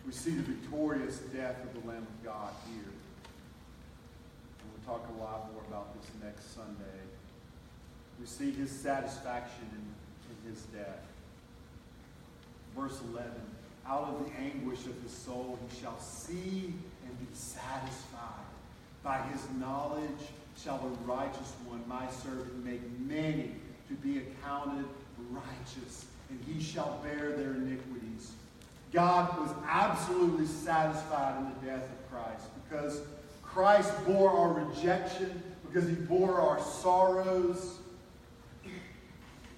we 0.06 0.12
see 0.12 0.30
the 0.30 0.42
victorious 0.42 1.18
death 1.34 1.56
of 1.64 1.82
the 1.82 1.88
Lamb 1.88 2.06
of 2.06 2.24
God 2.24 2.52
here. 2.70 2.92
Talk 4.87 5.05
a 5.18 5.20
lot 5.20 5.53
more 5.53 5.62
about 5.68 6.01
this 6.01 6.11
next 6.22 6.55
Sunday. 6.55 7.01
We 8.20 8.27
see 8.27 8.53
his 8.53 8.70
satisfaction 8.70 9.68
in, 9.72 10.49
in 10.49 10.55
his 10.55 10.62
death. 10.66 11.03
Verse 12.79 13.01
11 13.12 13.31
Out 13.87 14.05
of 14.05 14.25
the 14.25 14.33
anguish 14.40 14.87
of 14.87 15.03
his 15.03 15.11
soul 15.11 15.59
he 15.68 15.81
shall 15.81 15.99
see 15.99 16.72
and 17.05 17.18
be 17.18 17.27
satisfied. 17.35 18.46
By 19.03 19.22
his 19.33 19.42
knowledge 19.59 20.31
shall 20.62 20.79
the 20.79 20.88
righteous 21.05 21.53
one, 21.66 21.83
my 21.88 22.09
servant, 22.11 22.64
make 22.64 22.81
many 23.01 23.53
to 23.88 23.94
be 23.94 24.18
accounted 24.18 24.85
righteous, 25.31 26.07
and 26.31 26.40
he 26.46 26.62
shall 26.62 27.01
bear 27.03 27.33
their 27.33 27.53
iniquities. 27.53 28.33
God 28.92 29.38
was 29.38 29.51
absolutely 29.68 30.46
satisfied 30.46 31.38
in 31.38 31.44
the 31.44 31.72
death 31.72 31.85
of 31.85 32.11
Christ 32.11 32.46
because 32.64 33.01
Christ 33.56 33.90
bore 34.04 34.30
our 34.30 34.52
rejection, 34.52 35.42
because 35.66 35.88
he 35.88 35.94
bore 35.94 36.38
our 36.38 36.60
sorrows, 36.60 37.78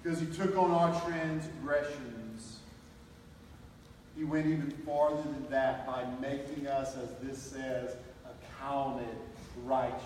because 0.01 0.21
he 0.21 0.25
took 0.27 0.57
on 0.57 0.71
our 0.71 1.01
transgressions. 1.01 2.59
He 4.15 4.23
went 4.23 4.47
even 4.47 4.71
farther 4.85 5.21
than 5.21 5.49
that 5.49 5.85
by 5.85 6.05
making 6.21 6.65
us, 6.67 6.95
as 6.95 7.09
this 7.21 7.37
says, 7.41 7.97
accounted 8.23 9.17
righteous. 9.65 9.99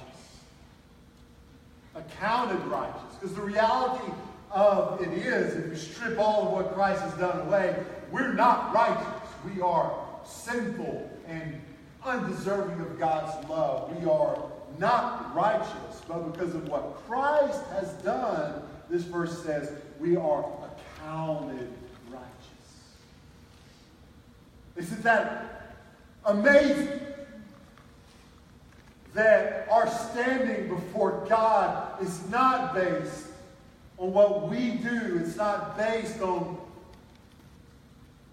Accounted 1.94 2.66
righteous. 2.66 3.14
Because 3.20 3.36
the 3.36 3.44
reality 3.44 4.12
of 4.50 5.04
it 5.04 5.14
is, 5.14 5.56
if 5.56 5.68
you 5.68 5.76
strip 5.76 6.18
all 6.18 6.48
of 6.48 6.52
what 6.54 6.74
Christ 6.74 7.04
has 7.04 7.14
done 7.20 7.46
away, 7.48 7.76
we're 8.12 8.34
not 8.34 8.74
righteous. 8.74 9.06
We 9.54 9.62
are 9.62 9.94
sinful 10.26 11.12
and 11.28 11.62
undeserving 12.06 12.80
of 12.82 13.00
God's 13.00 13.50
love. 13.50 13.96
We 13.98 14.10
are 14.10 14.38
not 14.80 15.36
righteous, 15.36 16.02
but 16.08 16.32
because 16.32 16.56
of 16.56 16.68
what 16.68 16.96
Christ 17.08 17.62
has 17.72 17.92
done, 18.04 18.62
this 18.90 19.04
verse 19.04 19.44
says, 19.44 19.72
we 20.00 20.16
are 20.16 20.46
accounted 21.00 21.70
righteous. 22.10 22.28
Isn't 24.76 25.04
that 25.04 25.76
amazing? 26.26 27.00
That 29.14 29.68
our 29.70 29.88
standing 29.88 30.70
before 30.70 31.26
God 31.30 32.02
is 32.02 32.28
not 32.30 32.74
based 32.74 33.28
on 34.00 34.12
what 34.12 34.50
we 34.50 34.72
do. 34.72 35.22
It's 35.24 35.36
not 35.36 35.78
based 35.78 36.20
on 36.20 36.58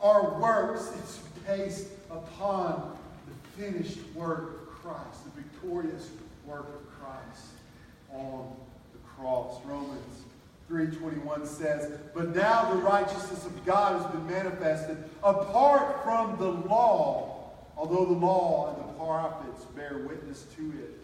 our 0.01 0.41
works. 0.41 0.91
It's 0.99 1.19
based 1.47 1.89
upon 2.11 2.97
finished 3.57 3.99
work 4.15 4.63
of 4.63 4.69
Christ, 4.69 5.25
the 5.25 5.43
victorious 5.43 6.11
work 6.47 6.69
of 6.69 7.01
Christ 7.01 7.47
on 8.13 8.55
the 8.93 8.99
cross. 9.17 9.61
Romans 9.65 10.23
3.21 10.71 11.47
says, 11.47 11.93
But 12.15 12.35
now 12.35 12.73
the 12.73 12.81
righteousness 12.81 13.45
of 13.45 13.65
God 13.65 14.01
has 14.01 14.11
been 14.13 14.27
manifested 14.27 14.97
apart 15.23 16.03
from 16.05 16.39
the 16.39 16.49
law, 16.69 17.51
although 17.77 18.05
the 18.05 18.19
law 18.19 18.75
and 18.75 18.89
the 18.89 18.93
prophets 18.95 19.65
bear 19.77 19.99
witness 20.09 20.47
to 20.57 20.63
it. 20.79 21.01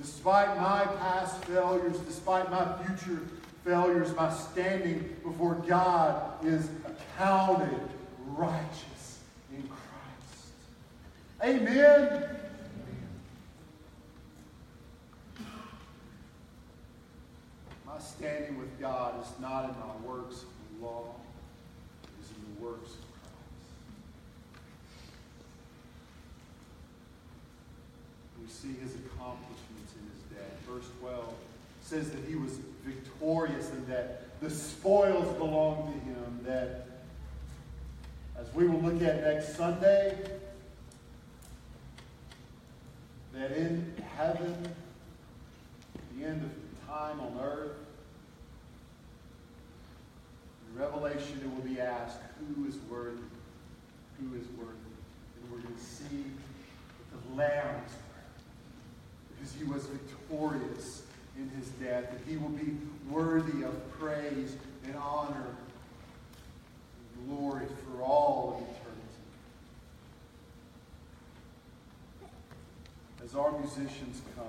Despite 0.00 0.56
my 0.56 0.86
past 0.98 1.44
failures, 1.44 1.98
despite 1.98 2.50
my 2.50 2.66
future 2.84 3.20
failures, 3.64 4.14
my 4.16 4.32
standing 4.32 5.16
before 5.22 5.56
God 5.66 6.44
is 6.44 6.70
accounted 6.86 7.78
righteous. 8.26 8.99
Amen. 11.42 12.24
My 17.86 17.98
standing 17.98 18.58
with 18.58 18.78
God 18.78 19.22
is 19.22 19.40
not 19.40 19.64
in 19.64 19.70
my 19.70 20.06
works 20.06 20.42
of 20.42 20.82
law, 20.82 21.14
it 22.04 22.10
is 22.22 22.30
in 22.30 22.54
the 22.54 22.62
works 22.62 22.90
of 22.90 23.00
Christ. 23.00 23.32
We 28.42 28.48
see 28.48 28.78
his 28.78 28.94
accomplishments 28.96 29.94
in 29.94 30.04
his 30.12 30.22
death. 30.36 30.58
Verse 30.68 30.90
12 31.00 31.34
says 31.80 32.10
that 32.10 32.28
he 32.28 32.34
was 32.34 32.58
victorious 32.84 33.70
and 33.70 33.86
that 33.86 34.38
the 34.42 34.50
spoils 34.50 35.34
belong 35.38 35.90
to 35.90 35.98
him, 36.00 36.40
that 36.44 36.86
as 38.38 38.52
we 38.54 38.66
will 38.66 38.80
look 38.80 39.00
at 39.00 39.22
next 39.22 39.56
Sunday, 39.56 40.18
that 43.34 43.52
in 43.52 43.94
heaven, 44.16 44.56
at 45.94 46.18
the 46.18 46.24
end 46.24 46.42
of 46.42 46.88
time 46.88 47.20
on 47.20 47.40
earth, 47.42 47.76
in 50.68 50.80
Revelation 50.80 51.40
it 51.42 51.54
will 51.54 51.68
be 51.68 51.80
asked, 51.80 52.18
who 52.38 52.66
is 52.66 52.76
worthy? 52.90 53.18
Who 54.20 54.34
is 54.36 54.46
worthy? 54.58 54.74
And 55.42 55.50
we're 55.50 55.58
going 55.58 55.74
to 55.74 55.80
see 55.80 56.24
that 57.12 57.28
the 57.28 57.36
Lamb 57.36 57.76
is 57.86 57.92
worthy 57.92 58.10
because 59.34 59.52
he 59.54 59.64
was 59.64 59.86
victorious 59.86 61.02
in 61.36 61.48
his 61.50 61.68
death, 61.68 62.10
that 62.10 62.20
he 62.28 62.36
will 62.36 62.50
be 62.50 62.76
worthy 63.08 63.62
of 63.62 63.90
praise 63.98 64.56
and 64.84 64.94
honor 64.96 65.46
and 67.16 67.28
glory 67.28 67.66
for 67.86 68.02
all 68.02 68.56
of 68.56 68.62
eternity. 68.62 68.89
As 73.30 73.36
our 73.36 73.52
musicians 73.52 74.22
come, 74.34 74.44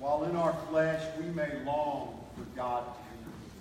while 0.00 0.24
in 0.24 0.34
our 0.34 0.52
flesh 0.68 1.00
we 1.20 1.26
may 1.26 1.62
long 1.64 2.18
for 2.34 2.42
God 2.56 2.82
to 2.82 3.00
intervene. 3.12 3.52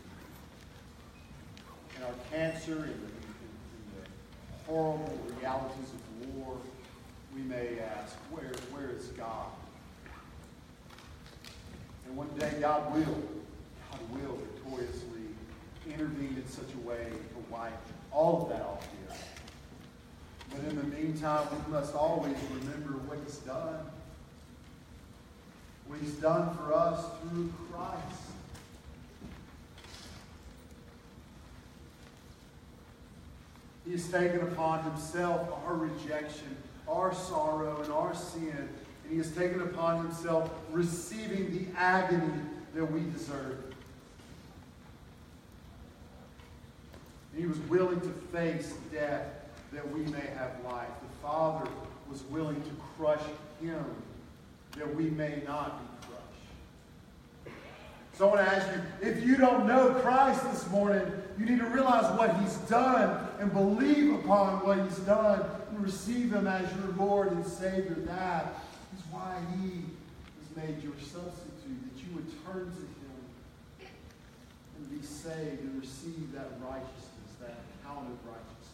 In 1.96 2.04
our 2.06 2.16
cancer, 2.32 2.86
in 2.86 3.00
the, 3.02 3.12
the 4.02 4.10
horrible 4.66 5.20
realities 5.38 5.92
of 5.94 6.36
war, 6.36 6.58
we 7.36 7.42
may 7.42 7.78
ask, 7.80 8.16
where, 8.32 8.52
where 8.72 8.90
is 8.98 9.10
God? 9.10 9.46
And 12.08 12.18
one 12.18 12.30
day 12.40 12.52
God 12.60 12.92
will, 12.96 13.22
God 13.92 14.02
will 14.12 14.38
victoriously 14.38 15.36
intervene 15.88 16.36
in 16.36 16.48
such 16.48 16.74
a 16.74 16.88
way 16.88 17.10
to 17.12 17.54
wipe 17.54 17.72
all 18.16 18.44
of 18.44 18.50
that 18.50 18.62
off 18.62 18.88
here. 18.92 19.18
But 20.50 20.72
in 20.72 20.78
the 20.78 20.98
meantime, 20.98 21.48
we 21.52 21.74
must 21.74 21.94
always 21.94 22.38
remember 22.62 22.94
what 23.08 23.20
He's 23.26 23.38
done. 23.40 23.80
What 25.88 26.00
He's 26.00 26.14
done 26.14 26.56
for 26.56 26.74
us 26.74 27.06
through 27.22 27.54
Christ. 27.72 28.22
He 33.86 33.92
has 33.92 34.08
taken 34.10 34.42
upon 34.42 34.84
himself 34.84 35.48
our 35.66 35.76
rejection, 35.76 36.58
our 36.88 37.14
sorrow, 37.14 37.82
and 37.84 37.94
our 37.94 38.16
sin. 38.16 38.68
And 39.04 39.12
he 39.12 39.18
has 39.18 39.30
taken 39.32 39.62
upon 39.62 40.04
himself 40.04 40.50
receiving 40.72 41.52
the 41.52 41.80
agony 41.80 42.42
that 42.74 42.92
we 42.92 43.02
deserve. 43.12 43.75
He 47.36 47.46
was 47.46 47.58
willing 47.62 48.00
to 48.02 48.10
face 48.32 48.74
death 48.92 49.28
that 49.72 49.90
we 49.92 50.02
may 50.02 50.26
have 50.38 50.52
life. 50.64 50.88
The 51.02 51.28
Father 51.28 51.70
was 52.10 52.24
willing 52.24 52.62
to 52.62 52.70
crush 52.98 53.24
him 53.62 53.84
that 54.78 54.94
we 54.96 55.06
may 55.06 55.42
not 55.48 55.80
be 55.80 56.08
crushed. 56.08 57.58
so 58.14 58.30
I 58.30 58.36
want 58.36 58.46
to 58.48 58.56
ask 58.56 58.68
you, 58.76 59.10
if 59.10 59.26
you 59.26 59.38
don't 59.38 59.66
know 59.66 59.90
Christ 60.02 60.44
this 60.52 60.70
morning, 60.70 61.06
you 61.38 61.46
need 61.46 61.60
to 61.60 61.66
realize 61.66 62.18
what 62.18 62.36
he's 62.38 62.56
done 62.70 63.28
and 63.40 63.52
believe 63.52 64.14
upon 64.14 64.66
what 64.66 64.80
he's 64.80 65.00
done 65.00 65.44
and 65.70 65.84
receive 65.84 66.32
him 66.32 66.48
as 66.48 66.70
your 66.78 66.94
Lord 66.98 67.32
and 67.32 67.46
Savior. 67.46 67.96
That 68.06 68.54
is 68.98 69.04
why 69.12 69.36
he 69.62 69.82
has 70.40 70.56
made 70.56 70.82
your 70.84 70.94
substitute, 71.00 71.96
that 71.96 72.04
you 72.04 72.16
would 72.16 72.46
turn 72.46 72.72
to 72.72 72.80
him 72.80 73.90
and 74.78 75.02
be 75.02 75.06
saved 75.06 75.62
and 75.62 75.82
receive 75.82 76.32
that 76.34 76.52
righteousness, 76.62 77.05
that 77.96 78.02
accounted 78.02 78.18
righteousness. 78.26 78.70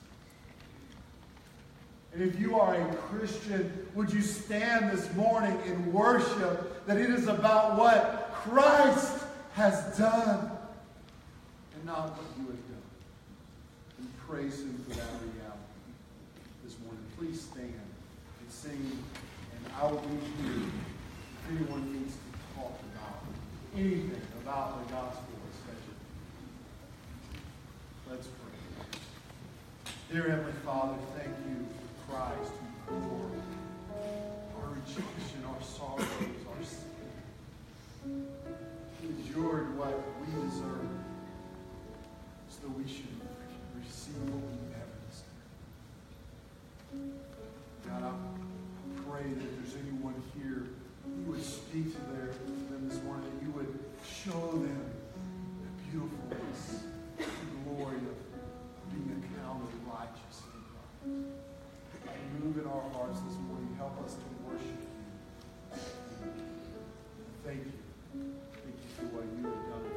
And 2.14 2.22
if 2.22 2.40
you 2.40 2.60
are 2.60 2.76
a 2.76 2.96
Christian, 2.96 3.88
would 3.96 4.12
you 4.12 4.22
stand 4.22 4.92
this 4.92 5.14
morning 5.16 5.58
in 5.66 5.94
worship 5.94 6.86
that 6.88 6.98
it 6.98 7.10
is 7.10 7.28
about 7.28 7.78
what 7.78 8.32
Christ 8.34 9.24
has 9.54 9.98
done 9.98 10.52
and 11.76 11.86
not 11.86 12.10
what 12.10 12.26
you 12.38 12.46
have 12.48 12.56
done. 12.56 12.88
And 14.00 14.10
praise 14.28 14.62
Him 14.62 14.84
for 14.88 14.96
that 14.96 15.08
reality 15.22 15.92
this 16.64 16.76
morning. 16.80 17.04
Please 17.18 17.42
stand 17.42 17.74
and 17.74 18.50
sing, 18.50 18.92
and 19.56 19.74
I 19.80 19.86
will 19.86 20.00
be 20.00 20.44
here 20.44 20.64
if 20.64 21.58
anyone 21.58 21.94
needs 21.94 22.14
to 22.14 22.56
talk 22.56 22.80
about 22.96 23.24
anything 23.76 24.22
about 24.44 24.88
the 24.88 24.94
gospel 24.94 25.24
especially. 25.52 26.00
Let's 28.10 28.28
pray. 28.28 28.40
Dear 30.12 30.28
Heavenly 30.30 30.52
Father, 30.65 30.95
thank 31.15 31.34
you 31.47 31.65
for 31.71 32.12
Christ 32.12 32.52
who 32.88 32.95
our 34.60 34.67
rejection, 34.76 35.39
our 35.47 35.62
sorrows, 35.63 36.04
our 36.50 36.63
sin 36.65 38.28
endured 39.02 39.78
what 39.78 39.95
we 40.19 40.28
deserve 40.43 40.91
so 42.50 42.67
that 42.67 42.78
we 42.78 42.84
should 42.91 43.08
receive 43.80 44.19
what 44.28 44.43
we 44.52 44.58
never 44.76 44.97
deserve. 45.08 45.39
God, 47.88 48.04
I 48.04 48.12
pray 49.10 49.24
that 49.24 49.43
if 49.47 49.52
there's 49.63 49.78
anyone 49.80 50.19
here, 50.36 50.67
you 51.08 51.32
would 51.32 51.41
speak 51.41 51.95
to 51.95 52.02
their, 52.12 52.36
them 52.69 52.89
this 52.89 53.02
morning, 53.04 53.32
that 53.32 53.45
you 53.45 53.52
would 53.54 53.80
show 54.04 54.52
them 54.60 54.91
the 55.63 55.71
beautifulness, 55.89 56.84
the 57.17 57.24
glory 57.63 57.95
of 57.95 58.31
be 58.93 59.12
accounted 59.12 59.73
righteous 59.88 60.43
in 60.51 60.62
God. 60.71 62.43
Move 62.43 62.58
in 62.58 62.65
our 62.65 62.89
hearts 62.93 63.19
this 63.21 63.38
morning. 63.47 63.75
Help 63.77 63.95
us 64.04 64.15
to 64.15 64.25
worship 64.45 64.80
you. 64.82 65.77
Thank 67.45 67.65
you. 67.65 67.71
Thank 68.13 68.75
you 68.75 68.89
for 68.97 69.06
what 69.15 69.25
you 69.38 69.43
have 69.43 69.84
done. 69.84 69.90